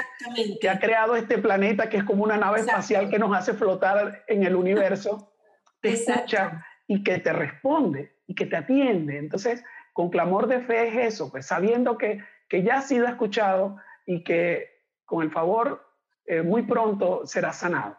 que, 0.59 0.69
ha 0.69 0.79
creado 0.79 1.15
este 1.15 1.37
planeta, 1.37 1.89
que 1.89 1.97
es 1.97 2.03
como 2.03 2.23
una 2.23 2.37
nave 2.37 2.61
espacial 2.61 3.09
que 3.09 3.19
nos 3.19 3.35
hace 3.35 3.53
flotar 3.53 4.23
en 4.27 4.43
el 4.43 4.55
universo, 4.55 5.33
te 5.81 5.89
escucha 5.89 6.65
y 6.87 7.03
que 7.03 7.19
te 7.19 7.33
responde 7.33 8.15
y 8.25 8.35
que 8.35 8.45
te 8.45 8.55
atiende. 8.55 9.17
Entonces, 9.17 9.63
con 9.93 10.09
clamor 10.09 10.47
de 10.47 10.61
fe 10.61 10.87
es 10.87 11.13
eso, 11.13 11.29
pues 11.29 11.45
sabiendo 11.45 11.97
que, 11.97 12.23
que 12.47 12.63
ya 12.63 12.77
ha 12.77 12.81
sido 12.81 13.07
escuchado 13.07 13.77
y 14.05 14.23
que 14.23 14.83
con 15.05 15.23
el 15.23 15.31
favor 15.31 15.85
eh, 16.25 16.41
muy 16.41 16.63
pronto 16.63 17.25
será 17.25 17.53
sanado. 17.53 17.97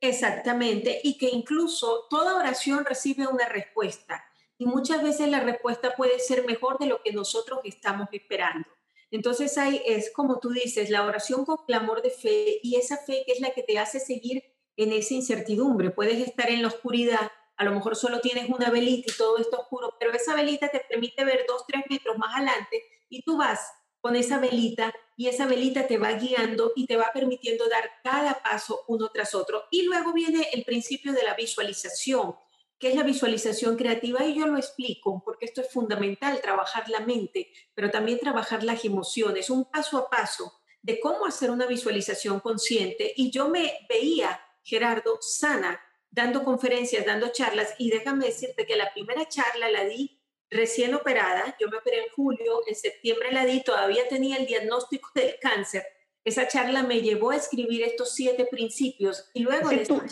Exactamente, 0.00 1.00
y 1.02 1.16
que 1.16 1.28
incluso 1.30 2.06
toda 2.10 2.36
oración 2.36 2.84
recibe 2.84 3.26
una 3.26 3.48
respuesta 3.48 4.24
y 4.58 4.66
muchas 4.66 5.02
veces 5.02 5.28
la 5.28 5.40
respuesta 5.40 5.94
puede 5.96 6.18
ser 6.18 6.46
mejor 6.46 6.78
de 6.78 6.86
lo 6.86 7.02
que 7.02 7.12
nosotros 7.12 7.60
estamos 7.64 8.08
esperando. 8.12 8.68
Entonces 9.10 9.56
ahí 9.58 9.82
es 9.86 10.10
como 10.12 10.40
tú 10.40 10.50
dices, 10.50 10.90
la 10.90 11.04
oración 11.04 11.44
con 11.44 11.58
clamor 11.66 12.02
de 12.02 12.10
fe 12.10 12.58
y 12.62 12.76
esa 12.76 12.96
fe 12.96 13.22
que 13.26 13.32
es 13.32 13.40
la 13.40 13.50
que 13.50 13.62
te 13.62 13.78
hace 13.78 14.00
seguir 14.00 14.42
en 14.76 14.92
esa 14.92 15.14
incertidumbre. 15.14 15.90
Puedes 15.90 16.26
estar 16.26 16.50
en 16.50 16.62
la 16.62 16.68
oscuridad, 16.68 17.30
a 17.56 17.64
lo 17.64 17.72
mejor 17.72 17.96
solo 17.96 18.20
tienes 18.20 18.50
una 18.50 18.70
velita 18.70 19.12
y 19.12 19.16
todo 19.16 19.38
está 19.38 19.58
oscuro, 19.58 19.94
pero 19.98 20.12
esa 20.12 20.34
velita 20.34 20.68
te 20.68 20.80
permite 20.80 21.24
ver 21.24 21.44
dos, 21.48 21.64
tres 21.66 21.84
metros 21.88 22.18
más 22.18 22.34
adelante 22.36 22.82
y 23.08 23.22
tú 23.22 23.36
vas 23.36 23.60
con 24.00 24.16
esa 24.16 24.38
velita 24.38 24.94
y 25.16 25.28
esa 25.28 25.46
velita 25.46 25.86
te 25.86 25.98
va 25.98 26.12
guiando 26.12 26.72
y 26.76 26.86
te 26.86 26.96
va 26.96 27.10
permitiendo 27.12 27.68
dar 27.68 27.90
cada 28.04 28.42
paso 28.42 28.84
uno 28.88 29.10
tras 29.12 29.34
otro. 29.34 29.64
Y 29.70 29.82
luego 29.82 30.12
viene 30.12 30.48
el 30.52 30.64
principio 30.64 31.12
de 31.12 31.22
la 31.22 31.34
visualización, 31.34 32.36
que 32.78 32.88
es 32.90 32.94
la 32.94 33.02
visualización 33.02 33.76
creativa 33.76 34.24
y 34.24 34.34
yo 34.34 34.46
lo 34.46 34.58
explico 34.58 35.22
porque 35.24 35.46
esto 35.46 35.60
es 35.60 35.70
fundamental, 35.70 36.40
trabajar 36.40 36.88
la 36.88 37.00
mente, 37.00 37.50
pero 37.74 37.90
también 37.90 38.18
trabajar 38.18 38.62
las 38.62 38.84
emociones, 38.84 39.50
un 39.50 39.64
paso 39.64 39.98
a 39.98 40.10
paso 40.10 40.60
de 40.82 41.00
cómo 41.00 41.26
hacer 41.26 41.50
una 41.50 41.66
visualización 41.66 42.40
consciente. 42.40 43.12
Y 43.16 43.30
yo 43.30 43.48
me 43.48 43.86
veía, 43.88 44.40
Gerardo, 44.62 45.18
sana, 45.20 45.80
dando 46.10 46.44
conferencias, 46.44 47.04
dando 47.04 47.28
charlas 47.28 47.74
y 47.78 47.90
déjame 47.90 48.26
decirte 48.26 48.66
que 48.66 48.76
la 48.76 48.92
primera 48.92 49.26
charla 49.28 49.70
la 49.70 49.84
di 49.84 50.20
recién 50.50 50.94
operada, 50.94 51.56
yo 51.58 51.68
me 51.68 51.78
operé 51.78 52.04
en 52.04 52.10
julio, 52.10 52.60
en 52.66 52.74
septiembre 52.74 53.32
la 53.32 53.44
di, 53.44 53.62
todavía 53.62 54.06
tenía 54.08 54.36
el 54.36 54.46
diagnóstico 54.46 55.10
del 55.14 55.38
cáncer. 55.40 55.84
Esa 56.26 56.48
charla 56.48 56.82
me 56.82 57.02
llevó 57.02 57.30
a 57.30 57.36
escribir 57.36 57.82
estos 57.84 58.12
siete 58.12 58.48
principios 58.50 59.30
y 59.32 59.44
luego 59.44 59.68
de 59.68 59.86
tú, 59.86 60.02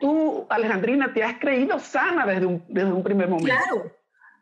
tú, 0.00 0.46
Alejandrina, 0.50 1.14
te 1.14 1.22
has 1.22 1.38
creído 1.38 1.78
sana 1.78 2.26
desde 2.26 2.46
un, 2.46 2.64
desde 2.68 2.92
un 2.92 3.04
primer 3.04 3.28
momento. 3.28 3.54
Claro, 3.54 3.96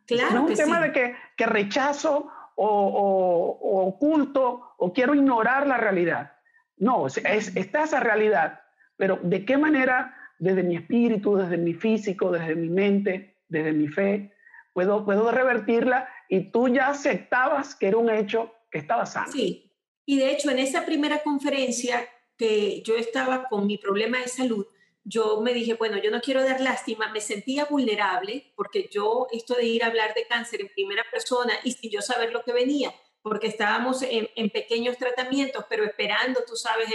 claro. 0.07 0.35
No 0.35 0.49
es 0.49 0.59
un 0.59 0.65
tema 0.65 0.81
de 0.81 0.93
que, 0.93 1.15
que 1.37 1.45
rechazo 1.45 2.27
o, 2.57 2.67
o, 2.67 3.87
oculto 3.89 4.73
o 4.79 4.93
quiero 4.95 5.15
ignorar 5.15 5.67
la 5.67 5.77
realidad. 5.77 6.33
No, 6.79 7.07
es, 7.07 7.19
está 7.55 7.85
esa 7.85 8.01
realidad, 8.01 8.63
pero 8.97 9.19
¿de 9.23 9.45
qué 9.45 9.59
manera 9.59 10.17
desde 10.39 10.63
mi 10.63 10.77
espíritu, 10.77 11.37
desde 11.37 11.59
mi 11.59 11.75
físico, 11.75 12.33
desde 12.33 12.55
mi 12.55 12.71
mente, 12.71 13.37
desde 13.47 13.73
mi 13.73 13.89
fe, 13.89 14.33
puedo, 14.73 15.05
puedo 15.05 15.31
revertirla 15.31 16.09
y 16.31 16.51
tú 16.51 16.69
ya 16.69 16.89
aceptabas 16.89 17.75
que 17.75 17.89
era 17.89 17.99
un 17.99 18.09
hecho 18.09 18.55
que 18.71 18.79
estaba 18.79 19.05
sano. 19.05 19.31
Sí, 19.31 19.70
y 20.11 20.19
de 20.19 20.33
hecho 20.33 20.51
en 20.51 20.59
esa 20.59 20.85
primera 20.85 21.23
conferencia 21.23 22.09
que 22.37 22.83
yo 22.83 22.97
estaba 22.97 23.45
con 23.49 23.69
mi 23.69 23.79
problema 23.79 24.19
de 24.19 24.27
salud, 24.27 24.67
yo 25.05 25.41
me 25.41 25.55
dije, 25.55 25.75
bueno, 25.75 25.99
yo 25.99 26.11
no 26.11 26.21
quiero 26.21 26.43
dar 26.43 26.61
lástima, 26.61 27.13
me 27.13 27.21
sentía 27.21 27.67
vulnerable 27.67 28.53
porque 28.57 28.89
yo 28.91 29.29
esto 29.31 29.55
de 29.55 29.67
ir 29.67 29.85
a 29.85 29.87
hablar 29.87 30.13
de 30.15 30.27
cáncer 30.27 30.63
en 30.63 30.69
primera 30.75 31.05
persona 31.13 31.53
y 31.63 31.71
sin 31.71 31.93
yo 31.93 32.03
saber 32.03 32.33
lo 32.33 32.43
que 32.43 32.53
venía, 32.53 32.93
porque 33.23 33.47
estábamos 33.47 34.03
en, 34.03 34.51
pequeños 34.51 34.99
tratamientos, 34.99 35.65
pero 35.71 35.85
esperando, 35.85 36.41
tú 36.45 36.57
sabes, 36.57 36.89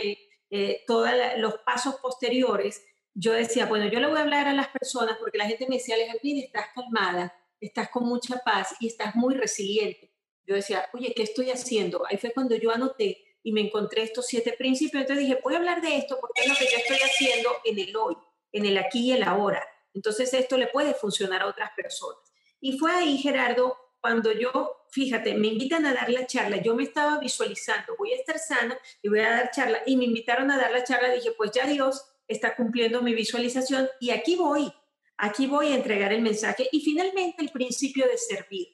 eh, 0.49 0.83
todos 0.85 1.09
los 1.37 1.53
pasos 1.59 1.95
posteriores, 2.01 2.85
yo 3.13 3.31
decía, 3.31 3.65
bueno, 3.65 3.87
yo 3.87 4.01
le 4.01 4.07
voy 4.07 4.17
a 4.17 4.23
hablar 4.23 4.49
a 4.49 4.53
las 4.53 4.67
personas 4.67 5.15
porque 5.21 5.37
la 5.37 5.47
gente 5.47 5.67
me 5.69 5.77
decía, 5.77 5.95
Alejandrina, 5.95 6.41
estás 6.41 6.65
calmada, 6.75 7.33
estás 7.61 7.87
con 7.87 8.03
mucha 8.03 8.39
paz 8.39 8.75
y 8.81 8.87
estás 8.87 9.15
muy 9.15 9.35
resiliente. 9.35 10.14
Yo 10.47 10.55
decía, 10.55 10.87
oye, 10.93 11.13
¿qué 11.15 11.23
estoy 11.23 11.49
haciendo? 11.49 12.05
Ahí 12.07 12.17
fue 12.17 12.31
cuando 12.31 12.55
yo 12.55 12.71
anoté 12.71 13.23
y 13.43 13.51
me 13.51 13.61
encontré 13.61 14.03
estos 14.03 14.27
siete 14.27 14.53
principios. 14.57 15.01
Entonces 15.01 15.27
dije, 15.27 15.39
voy 15.43 15.53
a 15.53 15.57
hablar 15.57 15.81
de 15.81 15.97
esto 15.97 16.17
porque 16.19 16.41
es 16.41 16.47
lo 16.47 16.55
que 16.55 16.65
yo 16.65 16.77
estoy 16.77 16.97
haciendo 16.97 17.49
en 17.63 17.79
el 17.79 17.95
hoy, 17.95 18.15
en 18.51 18.65
el 18.65 18.77
aquí 18.77 19.07
y 19.07 19.11
el 19.13 19.23
ahora. 19.23 19.63
Entonces 19.93 20.33
esto 20.33 20.57
le 20.57 20.67
puede 20.67 20.93
funcionar 20.93 21.41
a 21.41 21.47
otras 21.47 21.71
personas. 21.75 22.21
Y 22.59 22.77
fue 22.77 22.91
ahí, 22.91 23.17
Gerardo, 23.17 23.77
cuando 24.01 24.31
yo, 24.31 24.85
fíjate, 24.91 25.35
me 25.35 25.47
invitan 25.47 25.85
a 25.85 25.93
dar 25.93 26.09
la 26.09 26.27
charla, 26.27 26.57
yo 26.57 26.75
me 26.75 26.83
estaba 26.83 27.19
visualizando, 27.19 27.95
voy 27.97 28.13
a 28.13 28.17
estar 28.17 28.37
sana 28.39 28.77
y 29.01 29.09
voy 29.09 29.19
a 29.19 29.29
dar 29.29 29.51
charla, 29.51 29.81
y 29.85 29.97
me 29.97 30.05
invitaron 30.05 30.51
a 30.51 30.57
dar 30.57 30.71
la 30.71 30.83
charla, 30.83 31.11
dije, 31.11 31.31
pues 31.31 31.51
ya 31.51 31.65
Dios 31.65 32.03
está 32.27 32.55
cumpliendo 32.55 33.01
mi 33.01 33.13
visualización 33.13 33.89
y 33.99 34.11
aquí 34.11 34.35
voy, 34.35 34.71
Aquí 35.17 35.47
voy 35.47 35.67
a 35.67 35.75
entregar 35.75 36.11
el 36.11 36.21
mensaje 36.21 36.67
y 36.71 36.81
finalmente 36.81 37.41
el 37.41 37.49
principio 37.49 38.05
de 38.05 38.17
servir, 38.17 38.67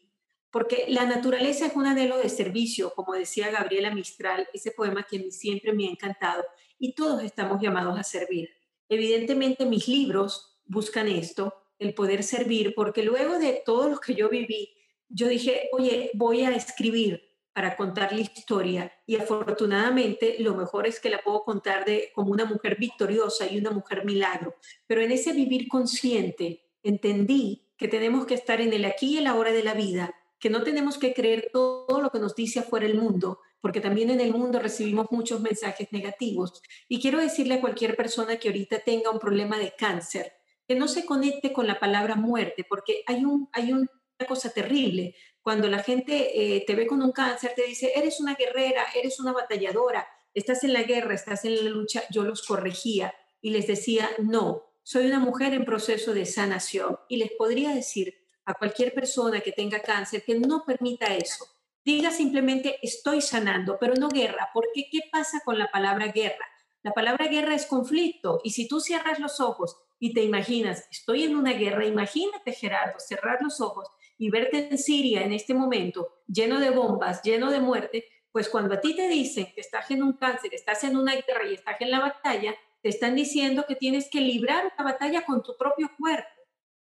porque 0.51 0.85
la 0.89 1.05
naturaleza 1.05 1.65
es 1.65 1.75
un 1.75 1.87
anhelo 1.87 2.17
de 2.17 2.29
servicio, 2.29 2.93
como 2.93 3.13
decía 3.13 3.49
Gabriela 3.49 3.93
Mistral, 3.95 4.47
ese 4.53 4.71
poema 4.71 5.07
que 5.09 5.31
siempre 5.31 5.73
me 5.73 5.87
ha 5.87 5.91
encantado, 5.91 6.43
y 6.77 6.93
todos 6.93 7.23
estamos 7.23 7.61
llamados 7.61 7.97
a 7.97 8.03
servir. 8.03 8.49
Evidentemente 8.89 9.65
mis 9.65 9.87
libros 9.87 10.59
buscan 10.65 11.07
esto, 11.07 11.53
el 11.79 11.93
poder 11.93 12.23
servir, 12.23 12.73
porque 12.75 13.03
luego 13.03 13.39
de 13.39 13.61
todo 13.65 13.89
lo 13.89 13.99
que 13.99 14.13
yo 14.13 14.29
viví, 14.29 14.73
yo 15.07 15.27
dije, 15.27 15.69
oye, 15.71 16.11
voy 16.13 16.41
a 16.41 16.51
escribir 16.51 17.31
para 17.53 17.75
contar 17.75 18.13
la 18.13 18.21
historia 18.21 18.91
y 19.05 19.17
afortunadamente 19.17 20.37
lo 20.39 20.55
mejor 20.55 20.87
es 20.87 20.99
que 20.99 21.09
la 21.09 21.21
puedo 21.21 21.43
contar 21.43 21.83
de 21.85 22.11
como 22.15 22.31
una 22.31 22.45
mujer 22.45 22.77
victoriosa 22.77 23.45
y 23.51 23.57
una 23.57 23.71
mujer 23.71 24.05
milagro. 24.05 24.55
Pero 24.87 25.01
en 25.01 25.11
ese 25.11 25.33
vivir 25.33 25.67
consciente 25.67 26.63
entendí 26.81 27.67
que 27.77 27.87
tenemos 27.87 28.25
que 28.25 28.35
estar 28.35 28.61
en 28.61 28.73
el 28.73 28.85
aquí 28.85 29.15
y 29.15 29.17
el 29.17 29.27
ahora 29.27 29.51
de 29.51 29.63
la 29.63 29.73
vida, 29.73 30.15
que 30.41 30.49
no 30.49 30.63
tenemos 30.63 30.97
que 30.97 31.13
creer 31.13 31.49
todo 31.53 32.01
lo 32.01 32.09
que 32.09 32.19
nos 32.19 32.35
dice 32.35 32.59
afuera 32.59 32.87
el 32.87 32.99
mundo, 32.99 33.39
porque 33.61 33.79
también 33.79 34.09
en 34.09 34.19
el 34.19 34.33
mundo 34.33 34.59
recibimos 34.59 35.11
muchos 35.11 35.39
mensajes 35.39 35.89
negativos. 35.91 36.63
Y 36.89 36.99
quiero 36.99 37.19
decirle 37.19 37.53
a 37.53 37.61
cualquier 37.61 37.95
persona 37.95 38.37
que 38.37 38.49
ahorita 38.49 38.79
tenga 38.79 39.11
un 39.11 39.19
problema 39.19 39.59
de 39.59 39.75
cáncer, 39.77 40.33
que 40.67 40.73
no 40.73 40.87
se 40.87 41.05
conecte 41.05 41.53
con 41.53 41.67
la 41.67 41.79
palabra 41.79 42.15
muerte, 42.15 42.65
porque 42.67 43.03
hay, 43.05 43.23
un, 43.23 43.49
hay 43.53 43.71
una 43.71 43.87
cosa 44.27 44.49
terrible. 44.49 45.15
Cuando 45.43 45.67
la 45.67 45.83
gente 45.83 46.55
eh, 46.55 46.63
te 46.65 46.73
ve 46.73 46.87
con 46.87 47.03
un 47.03 47.11
cáncer, 47.11 47.53
te 47.55 47.67
dice, 47.67 47.91
eres 47.95 48.19
una 48.19 48.33
guerrera, 48.33 48.85
eres 48.95 49.19
una 49.19 49.33
batalladora, 49.33 50.07
estás 50.33 50.63
en 50.63 50.73
la 50.73 50.81
guerra, 50.81 51.13
estás 51.13 51.45
en 51.45 51.63
la 51.63 51.69
lucha, 51.69 52.01
yo 52.09 52.23
los 52.23 52.41
corregía 52.41 53.13
y 53.41 53.51
les 53.51 53.67
decía, 53.67 54.09
no, 54.17 54.63
soy 54.81 55.05
una 55.05 55.19
mujer 55.19 55.53
en 55.53 55.65
proceso 55.65 56.15
de 56.15 56.25
sanación 56.25 56.97
y 57.07 57.17
les 57.17 57.31
podría 57.33 57.75
decir 57.75 58.20
a 58.45 58.53
cualquier 58.53 58.93
persona 58.93 59.41
que 59.41 59.51
tenga 59.51 59.81
cáncer 59.81 60.23
que 60.23 60.35
no 60.35 60.63
permita 60.65 61.15
eso. 61.15 61.45
Diga 61.83 62.11
simplemente 62.11 62.77
estoy 62.81 63.21
sanando, 63.21 63.77
pero 63.79 63.95
no 63.95 64.09
guerra, 64.09 64.49
porque 64.53 64.87
¿qué 64.91 64.99
pasa 65.11 65.41
con 65.43 65.57
la 65.57 65.71
palabra 65.71 66.07
guerra? 66.07 66.45
La 66.83 66.93
palabra 66.93 67.27
guerra 67.27 67.55
es 67.55 67.65
conflicto 67.65 68.39
y 68.43 68.51
si 68.51 68.67
tú 68.67 68.79
cierras 68.79 69.19
los 69.19 69.39
ojos 69.39 69.77
y 69.99 70.13
te 70.13 70.23
imaginas, 70.23 70.87
estoy 70.91 71.23
en 71.23 71.35
una 71.35 71.53
guerra, 71.53 71.85
imagínate 71.85 72.53
Gerardo, 72.53 72.99
cerrar 72.99 73.39
los 73.41 73.61
ojos 73.61 73.87
y 74.17 74.29
verte 74.29 74.69
en 74.69 74.77
Siria 74.77 75.23
en 75.23 75.31
este 75.31 75.53
momento 75.53 76.23
lleno 76.27 76.59
de 76.59 76.69
bombas, 76.71 77.21
lleno 77.23 77.51
de 77.51 77.59
muerte, 77.59 78.05
pues 78.31 78.49
cuando 78.49 78.75
a 78.75 78.81
ti 78.81 78.95
te 78.95 79.07
dicen 79.07 79.51
que 79.53 79.61
estás 79.61 79.91
en 79.91 80.03
un 80.03 80.13
cáncer, 80.13 80.53
estás 80.53 80.83
en 80.83 80.95
una 80.95 81.13
guerra 81.13 81.45
y 81.49 81.55
estás 81.55 81.79
en 81.81 81.91
la 81.91 81.99
batalla, 81.99 82.55
te 82.81 82.89
están 82.89 83.15
diciendo 83.15 83.65
que 83.67 83.75
tienes 83.75 84.09
que 84.09 84.21
librar 84.21 84.73
una 84.75 84.91
batalla 84.91 85.25
con 85.25 85.43
tu 85.43 85.55
propio 85.57 85.91
cuerpo. 85.97 86.40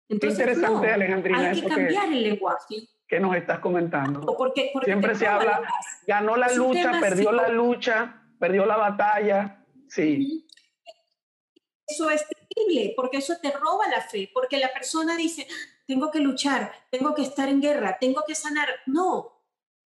Entonces, 0.09 0.39
interesante, 0.39 0.91
Alejandrina. 0.91 1.49
Hay 1.51 1.61
que 1.61 1.67
cambiar 1.67 2.07
el 2.07 2.23
lenguaje. 2.23 2.87
Que 3.07 3.19
nos 3.19 3.35
estás 3.35 3.59
comentando. 3.59 4.21
Porque, 4.35 4.71
Siempre 4.83 5.15
se 5.15 5.27
habla, 5.27 5.61
ganó 6.05 6.35
la 6.35 6.51
lucha, 6.51 6.99
perdió 6.99 7.31
la 7.31 7.47
lucha, 7.47 8.23
perdió 8.39 8.65
la 8.65 8.77
batalla. 8.77 9.65
Sí. 9.87 10.45
Eso 11.87 12.09
es 12.09 12.23
terrible, 12.27 12.93
porque 12.95 13.17
eso 13.17 13.35
te 13.41 13.51
roba 13.51 13.87
la 13.87 14.01
fe, 14.01 14.29
porque 14.33 14.57
la 14.57 14.71
persona 14.71 15.15
dice, 15.15 15.47
tengo 15.87 16.11
que 16.11 16.19
luchar, 16.19 16.71
tengo 16.91 17.15
que 17.15 17.23
estar 17.23 17.49
en 17.49 17.61
guerra, 17.61 17.97
tengo 17.99 18.23
que 18.27 18.35
sanar. 18.35 18.67
No, 18.85 19.38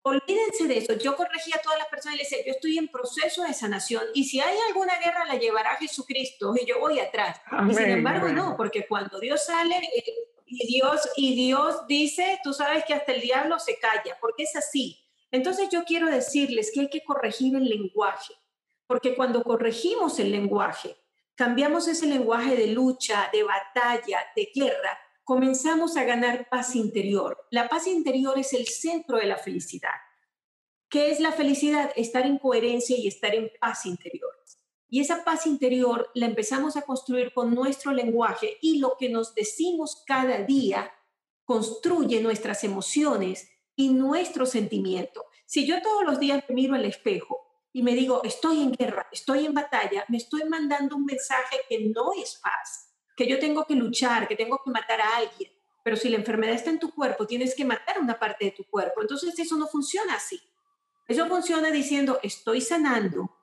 olvídense 0.06 0.68
de 0.68 0.78
eso. 0.78 0.94
Yo 0.94 1.16
corregí 1.16 1.52
a 1.52 1.62
todas 1.62 1.80
las 1.80 1.88
personas 1.88 2.16
y 2.16 2.20
les 2.20 2.30
decía, 2.30 2.46
yo 2.46 2.52
estoy 2.54 2.78
en 2.78 2.88
proceso 2.90 3.42
de 3.42 3.54
sanación 3.54 4.04
y 4.14 4.24
si 4.26 4.40
hay 4.40 4.56
alguna 4.68 4.94
guerra 5.00 5.26
la 5.26 5.36
llevará 5.36 5.76
Jesucristo 5.78 6.54
y 6.62 6.66
yo 6.66 6.80
voy 6.80 7.00
atrás. 7.00 7.42
y 7.70 7.74
sin 7.74 7.90
embargo, 7.90 8.30
no, 8.30 8.56
porque 8.56 8.86
cuando 8.88 9.20
Dios 9.20 9.46
sale 9.46 9.76
eh, 9.78 10.04
y 10.46 10.68
Dios, 10.68 11.10
y 11.18 11.36
Dios 11.36 11.88
dice, 11.88 12.40
tú 12.44 12.54
sabes 12.54 12.86
que 12.86 12.94
hasta 12.94 13.14
el 13.14 13.22
diablo 13.22 13.58
se 13.58 13.80
calla, 13.80 14.16
porque 14.22 14.44
es 14.44 14.56
así. 14.56 15.02
Entonces 15.32 15.70
yo 15.72 15.84
quiero 15.86 16.08
decirles 16.08 16.72
que 16.72 16.82
hay 16.82 16.90
que 16.90 17.04
corregir 17.04 17.56
el 17.56 17.66
lenguaje, 17.66 18.36
porque 18.86 19.16
cuando 19.16 19.44
corregimos 19.44 20.20
el 20.20 20.32
lenguaje, 20.32 20.96
cambiamos 21.34 21.88
ese 21.88 22.06
lenguaje 22.06 22.56
de 22.56 22.68
lucha, 22.68 23.28
de 23.34 23.42
batalla, 23.42 24.20
de 24.36 24.52
guerra, 24.54 25.00
comenzamos 25.26 25.98
a 25.98 26.04
ganar 26.04 26.48
paz 26.50 26.76
interior. 26.76 27.48
La 27.50 27.68
paz 27.68 27.88
interior 27.88 28.38
es 28.38 28.54
el 28.54 28.68
centro 28.68 29.18
de 29.18 29.26
la 29.26 29.38
felicidad. 29.38 29.90
¿Qué 30.88 31.10
es 31.10 31.20
la 31.20 31.32
felicidad? 31.32 31.92
Estar 31.96 32.28
en 32.28 32.38
coherencia 32.38 32.96
y 32.96 33.08
estar 33.08 33.34
en 33.34 33.52
paz 33.60 33.88
interior. 33.88 34.32
Y 34.88 35.02
esa 35.02 35.26
paz 35.26 35.48
interior 35.48 36.12
la 36.14 36.28
empezamos 36.28 36.78
a 36.78 36.84
construir 36.84 37.34
con 37.34 37.56
nuestro 37.56 37.92
lenguaje 37.92 38.60
y 38.62 38.78
lo 38.78 38.96
que 38.98 39.10
nos 39.10 39.34
decimos 39.34 40.04
cada 40.06 40.44
día 40.44 40.92
construye 41.44 42.22
nuestras 42.22 42.64
emociones 42.64 43.50
y 43.76 43.90
nuestro 43.90 44.46
sentimiento. 44.46 45.26
Si 45.48 45.66
yo 45.66 45.82
todos 45.82 46.04
los 46.04 46.20
días 46.20 46.44
me 46.48 46.56
miro 46.56 46.76
al 46.76 46.86
espejo 46.86 47.42
y 47.74 47.82
me 47.82 47.96
digo, 47.96 48.22
estoy 48.24 48.62
en 48.62 48.72
guerra, 48.72 49.08
estoy 49.12 49.48
en 49.48 49.56
batalla, 49.56 50.06
me 50.08 50.18
estoy 50.18 50.44
mandando 50.48 50.96
un 50.96 51.06
mensaje 51.06 51.58
que 51.68 51.90
no 51.90 52.14
es 52.14 52.40
paz 52.42 52.85
que 53.16 53.28
yo 53.28 53.40
tengo 53.40 53.66
que 53.66 53.76
luchar, 53.76 54.28
que 54.28 54.36
tengo 54.36 54.62
que 54.64 54.72
matar 54.72 55.02
a 55.02 55.18
alguien. 55.18 55.52
Pero 55.84 55.96
si 55.96 56.10
la 56.10 56.18
enfermedad 56.18 56.56
está 56.56 56.70
en 56.72 56.80
tu 56.80 56.94
cuerpo, 56.94 57.28
tienes 57.28 57.56
que 57.56 57.64
matar 57.66 58.00
una 58.00 58.20
parte 58.20 58.46
de 58.46 58.52
tu 58.52 58.64
cuerpo. 58.66 59.02
Entonces 59.02 59.38
eso 59.38 59.56
no 59.56 59.68
funciona 59.68 60.16
así. 60.16 60.40
Eso 61.08 61.28
funciona 61.28 61.70
diciendo, 61.70 62.20
estoy 62.24 62.62
sanando, 62.62 63.36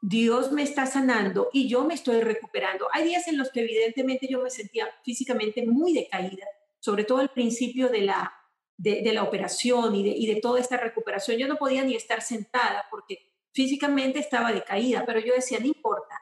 Dios 0.00 0.50
me 0.50 0.62
está 0.62 0.86
sanando 0.86 1.50
y 1.52 1.68
yo 1.68 1.84
me 1.84 1.94
estoy 1.94 2.20
recuperando. 2.20 2.88
Hay 2.92 3.04
días 3.04 3.28
en 3.28 3.36
los 3.36 3.50
que 3.50 3.60
evidentemente 3.60 4.26
yo 4.30 4.42
me 4.42 4.50
sentía 4.50 4.88
físicamente 5.04 5.66
muy 5.66 5.92
decaída, 5.92 6.46
sobre 6.78 7.04
todo 7.04 7.18
al 7.18 7.30
principio 7.30 7.88
de 7.90 8.00
la, 8.00 8.32
de, 8.78 9.12
la 9.12 9.22
operación 9.22 9.94
y 9.94 10.02
de, 10.02 10.10
y 10.10 10.26
de 10.26 10.40
toda 10.40 10.58
esta 10.58 10.78
recuperación. 10.78 11.36
Yo 11.36 11.48
no 11.48 11.56
podía 11.56 11.84
ni 11.84 11.94
estar 11.94 12.22
sentada 12.22 12.86
porque 12.90 13.18
físicamente 13.52 14.18
estaba 14.18 14.52
decaída, 14.52 15.04
pero 15.04 15.20
yo 15.20 15.34
decía, 15.34 15.58
no 15.60 15.66
importa, 15.66 16.19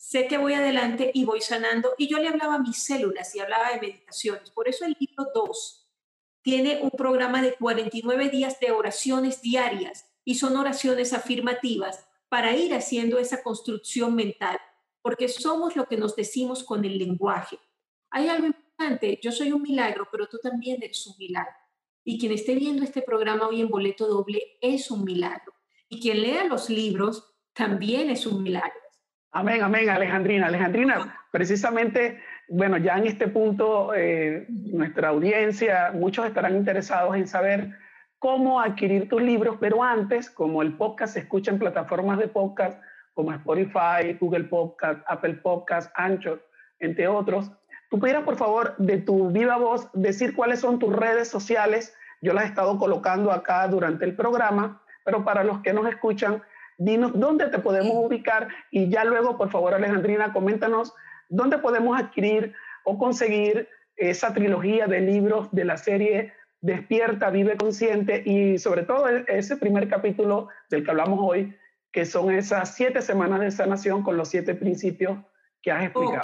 sé 0.00 0.26
que 0.26 0.38
voy 0.38 0.54
adelante 0.54 1.10
y 1.12 1.26
voy 1.26 1.42
sanando. 1.42 1.94
Y 1.98 2.08
yo 2.08 2.18
le 2.18 2.28
hablaba 2.28 2.54
a 2.54 2.58
mis 2.58 2.82
células 2.82 3.34
y 3.34 3.40
hablaba 3.40 3.70
de 3.70 3.80
meditaciones. 3.80 4.50
Por 4.50 4.66
eso 4.66 4.86
el 4.86 4.96
libro 4.98 5.26
2 5.34 5.90
tiene 6.40 6.80
un 6.82 6.90
programa 6.90 7.42
de 7.42 7.54
49 7.54 8.30
días 8.30 8.58
de 8.60 8.70
oraciones 8.70 9.42
diarias 9.42 10.10
y 10.24 10.36
son 10.36 10.56
oraciones 10.56 11.12
afirmativas 11.12 12.08
para 12.30 12.56
ir 12.56 12.72
haciendo 12.72 13.18
esa 13.18 13.42
construcción 13.42 14.14
mental, 14.14 14.58
porque 15.02 15.28
somos 15.28 15.76
lo 15.76 15.84
que 15.84 15.98
nos 15.98 16.16
decimos 16.16 16.64
con 16.64 16.86
el 16.86 16.96
lenguaje. 16.96 17.58
Hay 18.10 18.28
algo 18.28 18.46
importante, 18.46 19.20
yo 19.22 19.30
soy 19.32 19.52
un 19.52 19.60
milagro, 19.60 20.08
pero 20.10 20.26
tú 20.28 20.38
también 20.42 20.82
eres 20.82 21.06
un 21.06 21.16
milagro. 21.18 21.54
Y 22.04 22.18
quien 22.18 22.32
esté 22.32 22.54
viendo 22.54 22.84
este 22.84 23.02
programa 23.02 23.48
hoy 23.48 23.60
en 23.60 23.68
boleto 23.68 24.06
doble 24.06 24.56
es 24.62 24.90
un 24.90 25.04
milagro. 25.04 25.52
Y 25.90 26.00
quien 26.00 26.22
lea 26.22 26.44
los 26.44 26.70
libros 26.70 27.34
también 27.52 28.08
es 28.08 28.26
un 28.26 28.42
milagro. 28.42 28.79
Amén, 29.32 29.62
amén, 29.62 29.88
Alejandrina. 29.88 30.48
Alejandrina, 30.48 31.14
precisamente, 31.30 32.20
bueno, 32.48 32.78
ya 32.78 32.98
en 32.98 33.06
este 33.06 33.28
punto, 33.28 33.94
eh, 33.94 34.44
nuestra 34.48 35.10
audiencia, 35.10 35.92
muchos 35.94 36.26
estarán 36.26 36.56
interesados 36.56 37.14
en 37.14 37.28
saber 37.28 37.70
cómo 38.18 38.60
adquirir 38.60 39.08
tus 39.08 39.22
libros, 39.22 39.56
pero 39.60 39.84
antes, 39.84 40.30
como 40.30 40.62
el 40.62 40.76
podcast 40.76 41.14
se 41.14 41.20
escucha 41.20 41.52
en 41.52 41.60
plataformas 41.60 42.18
de 42.18 42.26
podcast 42.26 42.82
como 43.14 43.32
Spotify, 43.32 44.16
Google 44.18 44.44
Podcast, 44.44 45.00
Apple 45.06 45.34
Podcast, 45.34 45.92
Anchor, 45.94 46.44
entre 46.80 47.06
otros, 47.06 47.52
tú 47.88 48.00
pudieras, 48.00 48.24
por 48.24 48.36
favor, 48.36 48.74
de 48.78 48.98
tu 48.98 49.30
viva 49.30 49.58
voz, 49.58 49.88
decir 49.92 50.34
cuáles 50.34 50.58
son 50.58 50.80
tus 50.80 50.94
redes 50.94 51.28
sociales. 51.28 51.94
Yo 52.20 52.32
las 52.32 52.44
he 52.44 52.48
estado 52.48 52.78
colocando 52.78 53.30
acá 53.30 53.68
durante 53.68 54.04
el 54.04 54.16
programa, 54.16 54.82
pero 55.04 55.24
para 55.24 55.44
los 55.44 55.60
que 55.60 55.72
nos 55.72 55.86
escuchan, 55.86 56.42
dinos 56.80 57.12
dónde 57.14 57.46
te 57.48 57.58
podemos 57.58 57.92
ubicar 57.94 58.48
y 58.70 58.88
ya 58.88 59.04
luego, 59.04 59.36
por 59.36 59.50
favor, 59.50 59.74
Alejandrina, 59.74 60.32
coméntanos 60.32 60.94
dónde 61.28 61.58
podemos 61.58 62.00
adquirir 62.00 62.54
o 62.84 62.98
conseguir 62.98 63.68
esa 63.96 64.32
trilogía 64.32 64.86
de 64.86 65.00
libros 65.00 65.48
de 65.52 65.64
la 65.66 65.76
serie 65.76 66.32
Despierta, 66.62 67.28
Vive 67.30 67.58
Consciente 67.58 68.22
y 68.24 68.58
sobre 68.58 68.84
todo 68.84 69.08
e-, 69.08 69.24
ese 69.28 69.58
primer 69.58 69.88
capítulo 69.88 70.48
del 70.70 70.82
que 70.82 70.90
hablamos 70.90 71.18
hoy, 71.22 71.54
que 71.92 72.06
son 72.06 72.34
esas 72.34 72.74
siete 72.74 73.02
semanas 73.02 73.40
de 73.40 73.50
sanación 73.50 74.02
con 74.02 74.16
los 74.16 74.28
siete 74.28 74.54
principios 74.54 75.18
que 75.60 75.70
has 75.70 75.84
explicado. 75.84 76.22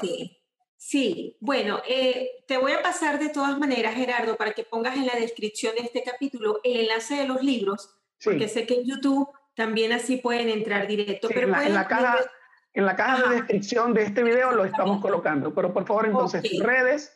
Sí, 0.78 1.36
bueno, 1.40 1.80
eh, 1.88 2.30
te 2.46 2.56
voy 2.56 2.72
a 2.72 2.82
pasar 2.82 3.18
de 3.18 3.28
todas 3.28 3.58
maneras, 3.58 3.94
Gerardo, 3.94 4.36
para 4.36 4.52
que 4.52 4.62
pongas 4.62 4.96
en 4.96 5.06
la 5.06 5.16
descripción 5.16 5.74
de 5.74 5.82
este 5.82 6.02
capítulo 6.02 6.60
el 6.64 6.80
enlace 6.80 7.16
de 7.16 7.26
los 7.26 7.42
libros, 7.42 7.98
porque 8.22 8.48
sé 8.48 8.66
que 8.66 8.74
en 8.74 8.84
YouTube 8.84 9.28
también 9.56 9.92
así 9.92 10.18
pueden 10.18 10.50
entrar 10.50 10.86
directo. 10.86 11.28
pero 11.28 11.46
en, 11.46 11.74
la, 11.74 11.88
caja, 11.88 12.18
en 12.74 12.84
la 12.84 12.94
caja 12.94 13.28
de 13.28 13.36
descripción 13.36 13.94
de 13.94 14.02
este 14.02 14.22
video 14.22 14.52
lo 14.52 14.64
estamos 14.64 15.00
colocando, 15.00 15.52
pero 15.52 15.72
por 15.72 15.86
favor 15.86 16.06
entonces 16.06 16.42
redes. 16.62 17.12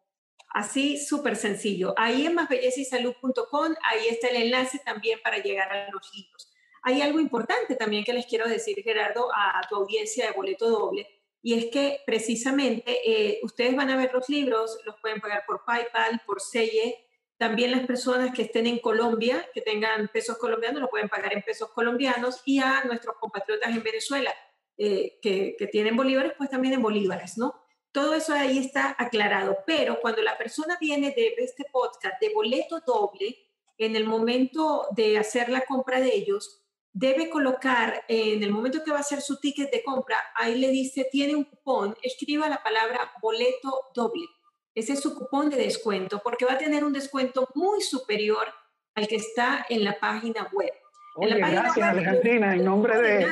Así, 0.48 0.96
súper 0.96 1.36
sencillo. 1.36 1.92
Ahí 1.98 2.24
en 2.24 2.34
másbellezaYsalud.com, 2.34 3.74
ahí 3.82 4.08
está 4.08 4.28
el 4.28 4.36
enlace 4.36 4.80
también 4.86 5.18
para 5.22 5.42
llegar 5.42 5.70
a 5.70 5.90
los 5.90 6.10
libros. 6.14 6.50
Hay 6.82 7.02
algo 7.02 7.20
importante 7.20 7.76
también 7.76 8.04
que 8.04 8.14
les 8.14 8.24
quiero 8.24 8.48
decir, 8.48 8.82
Gerardo, 8.82 9.28
a 9.34 9.60
tu 9.68 9.76
audiencia 9.76 10.28
de 10.28 10.32
boleto 10.32 10.70
doble, 10.70 11.06
y 11.42 11.58
es 11.58 11.66
que 11.66 12.00
precisamente 12.06 13.02
eh, 13.04 13.40
ustedes 13.42 13.76
van 13.76 13.90
a 13.90 13.98
ver 13.98 14.14
los 14.14 14.30
libros, 14.30 14.78
los 14.86 14.96
pueden 15.02 15.20
pagar 15.20 15.44
por 15.46 15.62
PayPal, 15.66 16.22
por 16.26 16.40
Selle, 16.40 17.05
también 17.38 17.70
las 17.70 17.86
personas 17.86 18.34
que 18.34 18.42
estén 18.42 18.66
en 18.66 18.78
Colombia, 18.78 19.46
que 19.52 19.60
tengan 19.60 20.08
pesos 20.08 20.38
colombianos, 20.38 20.80
lo 20.80 20.88
pueden 20.88 21.08
pagar 21.08 21.34
en 21.34 21.42
pesos 21.42 21.70
colombianos 21.70 22.40
y 22.46 22.60
a 22.60 22.84
nuestros 22.84 23.16
compatriotas 23.16 23.70
en 23.70 23.82
Venezuela, 23.82 24.32
eh, 24.78 25.18
que, 25.20 25.54
que, 25.58 25.66
tienen 25.66 25.96
bolívares, 25.96 26.32
pues 26.36 26.50
también 26.50 26.74
en 26.74 26.82
bolívares, 26.82 27.36
¿no? 27.36 27.54
Todo 27.92 28.14
eso 28.14 28.32
ahí 28.32 28.58
está 28.58 28.94
aclarado, 28.98 29.58
pero 29.66 30.00
cuando 30.00 30.22
la 30.22 30.36
persona 30.36 30.76
viene 30.80 31.12
de 31.16 31.34
este 31.38 31.64
podcast 31.70 32.20
de 32.20 32.32
boleto 32.32 32.80
doble, 32.86 33.38
en 33.78 33.96
el 33.96 34.04
momento 34.04 34.86
de 34.94 35.18
hacer 35.18 35.48
la 35.50 35.62
compra 35.62 36.00
de 36.00 36.14
ellos, 36.14 36.62
debe 36.92 37.28
colocar 37.28 38.04
en 38.08 38.42
el 38.42 38.50
momento 38.50 38.82
que 38.82 38.90
va 38.90 38.98
a 38.98 39.00
hacer 39.00 39.20
su 39.20 39.38
ticket 39.38 39.70
de 39.70 39.82
compra, 39.82 40.16
ahí 40.34 40.58
le 40.58 40.70
dice, 40.70 41.06
tiene 41.10 41.34
un 41.34 41.44
cupón, 41.44 41.94
escriba 42.02 42.48
la 42.48 42.62
palabra 42.62 43.12
boleto 43.20 43.90
doble 43.94 44.26
ese 44.76 44.92
es 44.92 45.00
su 45.00 45.14
cupón 45.14 45.48
de 45.48 45.56
descuento, 45.56 46.20
porque 46.22 46.44
va 46.44 46.52
a 46.52 46.58
tener 46.58 46.84
un 46.84 46.92
descuento 46.92 47.48
muy 47.54 47.80
superior 47.80 48.46
al 48.94 49.08
que 49.08 49.16
está 49.16 49.64
en 49.70 49.82
la 49.82 49.98
página 49.98 50.46
web. 50.52 50.70
gracias 51.16 51.88
Alejandrina, 51.88 52.54
en 52.54 52.64
nombre 52.64 53.00
de... 53.00 53.26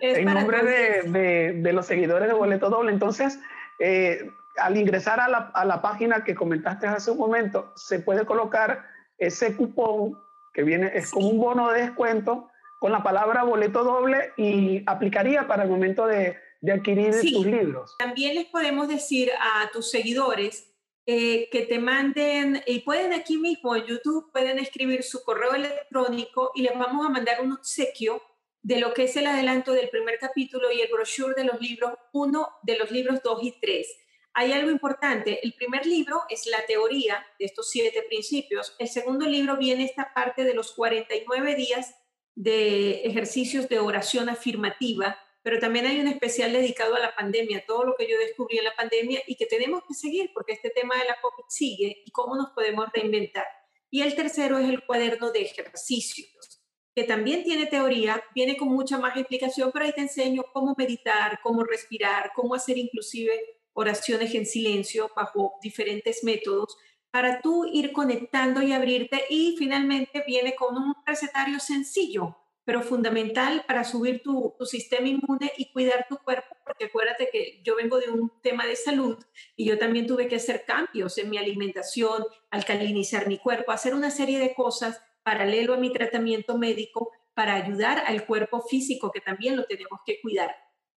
En 0.00 0.24
nombre 0.24 0.64
de, 0.64 1.52
de, 1.62 1.72
los 1.72 1.86
seguidores 1.86 2.26
de 2.26 2.34
Boleto 2.34 2.70
Doble. 2.70 2.90
Entonces, 2.90 3.38
eh, 3.78 4.28
al 4.56 4.76
ingresar 4.76 5.20
a 5.20 5.28
la, 5.28 5.52
a 5.54 5.64
la, 5.64 5.80
página 5.80 6.24
que 6.24 6.34
comentaste 6.34 6.88
hace 6.88 7.12
un 7.12 7.18
momento, 7.18 7.72
se 7.76 8.00
puede 8.00 8.26
colocar 8.26 8.84
ese 9.18 9.54
cupón 9.54 10.18
que 10.54 10.64
viene, 10.64 10.90
es 10.92 11.12
como 11.12 11.28
un 11.28 11.38
bono 11.38 11.70
de 11.70 11.82
descuento 11.82 12.50
con 12.80 12.90
la 12.90 13.04
palabra 13.04 13.44
boleto 13.44 13.84
doble 13.84 14.32
y 14.36 14.82
aplicaría 14.86 15.46
para 15.46 15.62
el 15.62 15.70
momento 15.70 16.08
de, 16.08 16.36
de 16.62 16.72
adquirir 16.72 17.10
tus 17.10 17.44
libros. 17.44 17.94
También 17.98 18.36
les 18.36 18.46
podemos 18.46 18.88
decir 18.88 19.30
a 19.38 19.68
tus 19.72 19.90
seguidores 19.90 20.72
eh, 21.04 21.48
que 21.50 21.62
te 21.62 21.80
manden, 21.80 22.62
y 22.64 22.78
pueden 22.78 23.12
aquí 23.12 23.36
mismo 23.36 23.74
en 23.74 23.84
YouTube, 23.84 24.30
pueden 24.32 24.60
escribir 24.60 25.02
su 25.02 25.24
correo 25.24 25.54
electrónico 25.54 26.52
y 26.54 26.62
les 26.62 26.78
vamos 26.78 27.04
a 27.04 27.10
mandar 27.10 27.42
un 27.42 27.52
obsequio 27.52 28.22
de 28.62 28.78
lo 28.78 28.94
que 28.94 29.04
es 29.04 29.16
el 29.16 29.26
adelanto 29.26 29.72
del 29.72 29.88
primer 29.88 30.18
capítulo 30.20 30.70
y 30.70 30.80
el 30.80 30.88
brochure 30.92 31.34
de 31.34 31.44
los 31.44 31.60
libros 31.60 31.94
1, 32.12 32.48
de 32.62 32.78
los 32.78 32.92
libros 32.92 33.20
2 33.24 33.42
y 33.42 33.54
3. 33.60 33.98
hay 34.34 34.52
algo 34.52 34.70
importante. 34.70 35.40
El 35.42 35.54
primer 35.54 35.84
libro 35.84 36.22
es 36.30 36.46
la 36.46 36.64
teoría 36.66 37.26
de 37.38 37.44
estos 37.44 37.70
siete 37.70 38.02
principios. 38.08 38.76
El 38.78 38.88
segundo 38.88 39.26
libro 39.26 39.56
viene 39.56 39.84
esta 39.84 40.14
parte 40.14 40.44
de 40.44 40.54
los 40.54 40.72
49 40.72 41.54
días 41.56 41.96
de 42.34 43.02
ejercicios 43.02 43.68
de 43.68 43.80
oración 43.80 44.28
afirmativa, 44.28 45.18
pero 45.42 45.58
también 45.58 45.86
hay 45.86 46.00
un 46.00 46.08
especial 46.08 46.52
dedicado 46.52 46.94
a 46.94 47.00
la 47.00 47.14
pandemia, 47.14 47.64
todo 47.66 47.84
lo 47.84 47.94
que 47.96 48.08
yo 48.08 48.18
descubrí 48.18 48.58
en 48.58 48.64
la 48.64 48.74
pandemia 48.76 49.20
y 49.26 49.36
que 49.36 49.46
tenemos 49.46 49.82
que 49.86 49.94
seguir 49.94 50.30
porque 50.32 50.52
este 50.52 50.70
tema 50.70 50.96
de 50.96 51.04
la 51.04 51.20
COVID 51.20 51.44
sigue 51.48 52.02
y 52.04 52.10
cómo 52.12 52.36
nos 52.36 52.50
podemos 52.50 52.86
reinventar. 52.92 53.46
Y 53.90 54.02
el 54.02 54.14
tercero 54.14 54.58
es 54.58 54.68
el 54.68 54.84
cuaderno 54.86 55.32
de 55.32 55.42
ejercicios, 55.42 56.62
que 56.94 57.04
también 57.04 57.42
tiene 57.44 57.66
teoría, 57.66 58.22
viene 58.34 58.56
con 58.56 58.68
mucha 58.68 58.98
más 58.98 59.16
explicación, 59.16 59.70
pero 59.72 59.84
ahí 59.84 59.92
te 59.92 60.02
enseño 60.02 60.44
cómo 60.52 60.74
meditar, 60.78 61.40
cómo 61.42 61.64
respirar, 61.64 62.32
cómo 62.34 62.54
hacer 62.54 62.78
inclusive 62.78 63.32
oraciones 63.72 64.34
en 64.34 64.46
silencio 64.46 65.10
bajo 65.16 65.54
diferentes 65.62 66.22
métodos 66.24 66.76
para 67.10 67.40
tú 67.42 67.66
ir 67.66 67.92
conectando 67.92 68.62
y 68.62 68.72
abrirte 68.72 69.24
y 69.28 69.56
finalmente 69.58 70.24
viene 70.26 70.54
con 70.54 70.76
un 70.76 70.94
recetario 71.04 71.60
sencillo, 71.60 72.38
pero 72.64 72.82
fundamental 72.82 73.64
para 73.66 73.84
subir 73.84 74.22
tu, 74.22 74.54
sistema 74.64 75.08
inmune 75.08 75.52
y 75.56 75.72
cuidar 75.72 76.06
tu 76.08 76.18
cuerpo, 76.18 76.56
porque 76.64 76.84
acuérdate 76.84 77.28
que 77.32 77.60
yo 77.64 77.76
vengo 77.76 77.98
de 77.98 78.10
un 78.10 78.30
tema 78.42 78.66
de 78.66 78.76
salud 78.76 79.18
y 79.56 79.64
yo 79.64 79.78
también 79.78 80.06
tuve 80.06 80.28
que 80.28 80.36
hacer 80.36 80.64
cambios 80.64 81.18
en 81.18 81.30
mi 81.30 81.38
alimentación, 81.38 82.24
alcalinizar 82.50 83.26
mi 83.26 83.38
cuerpo, 83.38 83.72
hacer 83.72 83.94
una 83.94 84.10
serie 84.10 84.38
de 84.38 84.54
cosas 84.54 85.00
paralelo 85.22 85.74
a 85.74 85.78
mi 85.78 85.92
tratamiento 85.92 86.58
médico 86.58 87.10
para 87.34 87.54
ayudar 87.54 88.02
al 88.06 88.26
cuerpo 88.26 88.60
físico, 88.62 89.10
que 89.10 89.20
también 89.20 89.56
lo 89.56 89.64
tenemos 89.64 90.00
que 90.04 90.20
cuidar. 90.20 90.54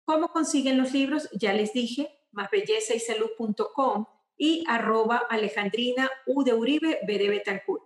¿Cómo 0.06 0.30
consiguen 0.30 0.78
los 0.78 0.92
libros? 0.92 1.30
Ya 1.34 1.54
les 1.54 1.74
dije, 1.74 2.10
másbellezaYsalud.com 2.32 4.06
y 4.38 4.64
arroba 4.68 5.24
Alejandrina 5.30 6.10
U 6.26 6.42
Uribe 6.42 7.00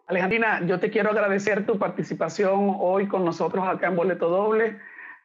Alejandrina, 0.07 0.65
yo 0.65 0.79
te 0.79 0.89
quiero 0.89 1.11
agradecer 1.11 1.65
tu 1.65 1.77
participación 1.77 2.75
hoy 2.79 3.07
con 3.07 3.25
nosotros 3.25 3.67
acá 3.67 3.87
en 3.87 3.95
Boleto 3.95 4.29
Doble, 4.29 4.79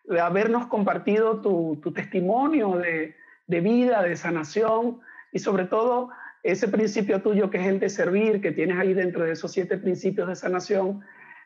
de 0.05 0.21
habernos 0.21 0.67
compartido 0.67 1.41
tu, 1.41 1.81
testimonio 1.95 2.77
de, 2.77 3.15
de 3.47 3.61
vida, 3.61 4.03
de 4.03 4.17
sanación 4.17 5.01
y 5.33 5.39
sobre 5.39 5.65
todo 5.65 6.11
ese 6.43 6.67
principio 6.67 7.23
tuyo 7.23 7.51
que 7.51 7.59
es 7.59 7.67
el 7.67 7.79
de 7.79 7.89
servir, 7.89 8.41
que 8.41 8.51
tienes 8.51 8.79
ahí 8.79 8.95
dentro 8.95 9.25
de 9.25 9.33
esos 9.33 9.53
siete 9.53 9.79
principios 9.79 10.29
de 10.29 10.35
sanación, 10.35 11.03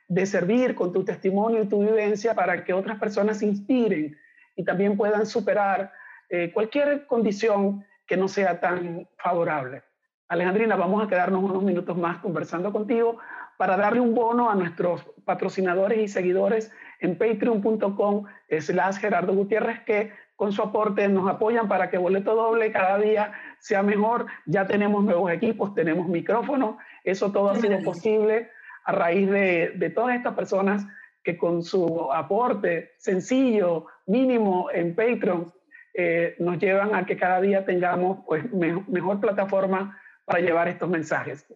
de 0.09 0.25
servir 0.25 0.75
con 0.75 0.93
tu 0.93 1.05
testimonio 1.05 1.62
y 1.62 1.69
tu 1.69 1.83
vivencia 1.83 2.35
para 2.35 2.65
que 2.65 2.73
otras 2.73 2.99
personas 2.99 3.41
se 3.41 3.47
inspiren 3.47 4.17
y 4.57 4.65
también 4.65 4.97
puedan 4.97 5.27
superar 5.27 5.93
eh, 6.31 6.51
cualquier 6.53 7.07
condición 7.07 7.85
que 8.07 8.16
no 8.16 8.29
sea 8.29 8.61
tan 8.61 9.09
favorable. 9.19 9.83
Alejandrina, 10.29 10.77
vamos 10.77 11.05
a 11.05 11.09
quedarnos 11.09 11.42
unos 11.42 11.62
minutos 11.62 11.97
más 11.97 12.19
conversando 12.19 12.73
contigo 12.73 13.19
para 13.57 13.77
darle 13.77 14.01
un 14.01 14.14
bono 14.14 14.51
a 14.51 14.55
nuestros 14.55 15.05
patrocinadores 15.25 15.99
y 15.99 16.09
seguidores 16.09 16.73
en 17.01 17.16
patreon.com 17.16 18.25
slash 18.59 18.97
Gerardo 18.97 19.35
Gutiérrez 19.35 19.81
que 19.85 20.12
con 20.35 20.53
su 20.53 20.62
aporte 20.62 21.09
nos 21.09 21.29
apoyan 21.31 21.69
para 21.69 21.88
que 21.88 21.99
Boleto 21.99 22.35
Doble 22.35 22.71
cada 22.71 22.99
día 22.99 23.33
sea 23.59 23.83
mejor. 23.83 24.27
Ya 24.45 24.66
tenemos 24.66 25.05
nuevos 25.05 25.31
equipos, 25.33 25.75
tenemos 25.75 26.09
micrófonos, 26.09 26.77
eso 27.05 27.33
todo 27.33 27.51
ha 27.51 27.57
sido 27.57 27.81
posible 27.83 28.51
a 28.85 28.92
raíz 28.92 29.31
de, 29.31 29.73
de 29.77 29.90
todas 29.90 30.16
estas 30.16 30.35
personas 30.35 30.87
que 31.23 31.37
con 31.38 31.62
su 31.62 32.12
aporte 32.12 32.92
sencillo, 32.99 33.87
mínimo 34.07 34.71
en 34.73 34.95
Patreon, 34.95 35.53
eh, 35.96 36.37
nos 36.38 36.59
llevan 36.59 36.94
a 36.94 37.06
que 37.06 37.16
cada 37.16 37.40
día 37.40 37.64
tengamos 37.64 38.18
pues, 38.26 38.44
mejor 38.52 39.20
plataforma 39.20 39.98
para 40.24 40.40
llevar 40.40 40.68
estos 40.68 40.88
mensajes. 40.88 41.46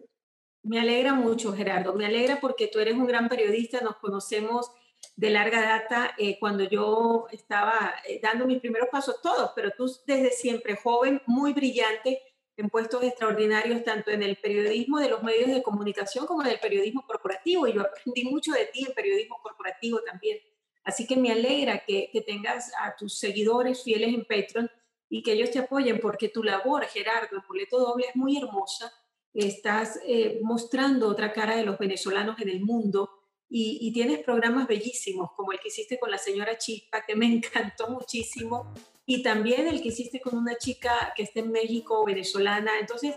Me 0.63 0.79
alegra 0.79 1.13
mucho, 1.13 1.53
Gerardo. 1.53 1.93
Me 1.93 2.05
alegra 2.05 2.39
porque 2.39 2.67
tú 2.67 2.79
eres 2.79 2.95
un 2.95 3.05
gran 3.05 3.29
periodista, 3.29 3.81
nos 3.81 3.97
conocemos 3.97 4.71
de 5.15 5.29
larga 5.29 5.61
data 5.61 6.15
eh, 6.17 6.37
cuando 6.39 6.63
yo 6.63 7.27
estaba 7.31 7.95
eh, 8.07 8.19
dando 8.21 8.45
mis 8.45 8.59
primeros 8.59 8.89
pasos, 8.89 9.21
todos, 9.21 9.51
pero 9.55 9.71
tú 9.77 9.91
desde 10.05 10.31
siempre 10.31 10.75
joven, 10.75 11.21
muy 11.25 11.53
brillante, 11.53 12.21
en 12.57 12.69
puestos 12.69 13.03
extraordinarios, 13.03 13.83
tanto 13.83 14.11
en 14.11 14.23
el 14.23 14.37
periodismo 14.37 14.99
de 14.99 15.09
los 15.09 15.23
medios 15.23 15.49
de 15.49 15.63
comunicación 15.63 16.25
como 16.27 16.41
en 16.41 16.49
el 16.49 16.59
periodismo 16.59 17.05
corporativo. 17.05 17.67
Y 17.67 17.73
yo 17.73 17.81
aprendí 17.81 18.23
mucho 18.25 18.51
de 18.53 18.65
ti 18.65 18.85
en 18.87 18.93
periodismo 18.93 19.39
corporativo 19.41 19.99
también. 20.01 20.37
Así 20.83 21.05
que 21.05 21.15
me 21.15 21.31
alegra 21.31 21.83
que, 21.85 22.09
tengas 22.25 22.71
a 22.79 22.95
tus 22.95 23.17
seguidores 23.17 23.83
fieles 23.83 24.13
en 24.13 24.25
Patreon 24.25 24.69
y 25.09 25.21
que 25.21 25.33
ellos 25.33 25.51
te 25.51 25.59
apoyen 25.59 25.99
porque 25.99 26.29
tu 26.29 26.43
labor, 26.43 26.85
Gerardo, 26.85 27.37
el 27.37 27.43
boleto 27.47 27.79
doble 27.79 28.07
es 28.07 28.15
muy 28.15 28.37
hermosa. 28.37 28.91
Estás 29.33 29.99
eh, 30.05 30.39
mostrando 30.41 31.07
otra 31.07 31.31
cara 31.33 31.55
de 31.55 31.65
los 31.65 31.77
venezolanos 31.77 32.39
en 32.39 32.49
el 32.49 32.61
mundo 32.61 33.09
y, 33.49 33.79
y, 33.81 33.91
tienes 33.91 34.19
programas 34.23 34.65
bellísimos 34.65 35.31
como 35.35 35.51
el 35.51 35.59
que 35.59 35.67
hiciste 35.67 35.99
con 35.99 36.09
la 36.09 36.17
señora 36.17 36.57
Chispa, 36.57 37.05
que 37.05 37.15
me 37.15 37.25
encantó 37.33 37.89
muchísimo, 37.89 38.73
y 39.05 39.23
también 39.23 39.67
el 39.67 39.81
que 39.81 39.89
hiciste 39.89 40.21
con 40.21 40.37
una 40.37 40.55
chica 40.55 41.13
que 41.15 41.23
está 41.23 41.41
en 41.41 41.51
México, 41.51 42.05
venezolana. 42.05 42.79
Entonces, 42.79 43.15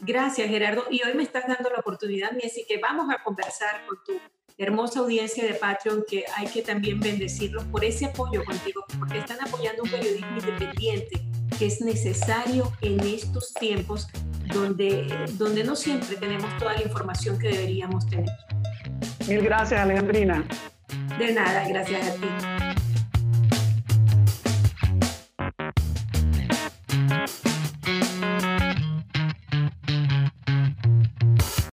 gracias 0.00 0.48
Gerardo. 0.48 0.84
Y 0.90 1.02
hoy 1.04 1.14
me 1.14 1.22
estás 1.22 1.46
dando 1.46 1.70
la 1.70 1.78
oportunidad, 1.78 2.32
así 2.44 2.64
que 2.66 2.78
vamos 2.78 3.06
a 3.10 3.22
conversar 3.22 3.86
con 3.86 3.98
tu 4.04 4.20
hermosa 4.58 5.00
audiencia 5.00 5.44
de 5.44 5.54
Patreon 5.54 6.04
que 6.08 6.24
hay 6.34 6.46
que 6.46 6.62
también 6.62 7.00
bendecirlos 7.00 7.64
por 7.64 7.84
ese 7.84 8.06
apoyo 8.06 8.44
contigo, 8.44 8.84
porque 8.98 9.18
están 9.18 9.40
apoyando 9.40 9.82
un 9.82 9.90
periodismo 9.90 10.38
independiente 10.38 11.22
que 11.58 11.66
es 11.66 11.80
necesario 11.80 12.72
en 12.82 13.00
estos 13.00 13.52
tiempos 13.54 14.08
donde, 14.52 15.06
donde 15.34 15.64
no 15.64 15.76
siempre 15.76 16.16
tenemos 16.16 16.56
toda 16.58 16.74
la 16.74 16.82
información 16.82 17.38
que 17.38 17.48
deberíamos 17.48 18.06
tener. 18.06 18.30
Mil 19.28 19.42
gracias, 19.42 19.80
Alejandrina. 19.80 20.44
De 21.18 21.32
nada, 21.32 21.66
gracias 21.68 22.08
a 22.08 22.14
ti. 22.14 22.85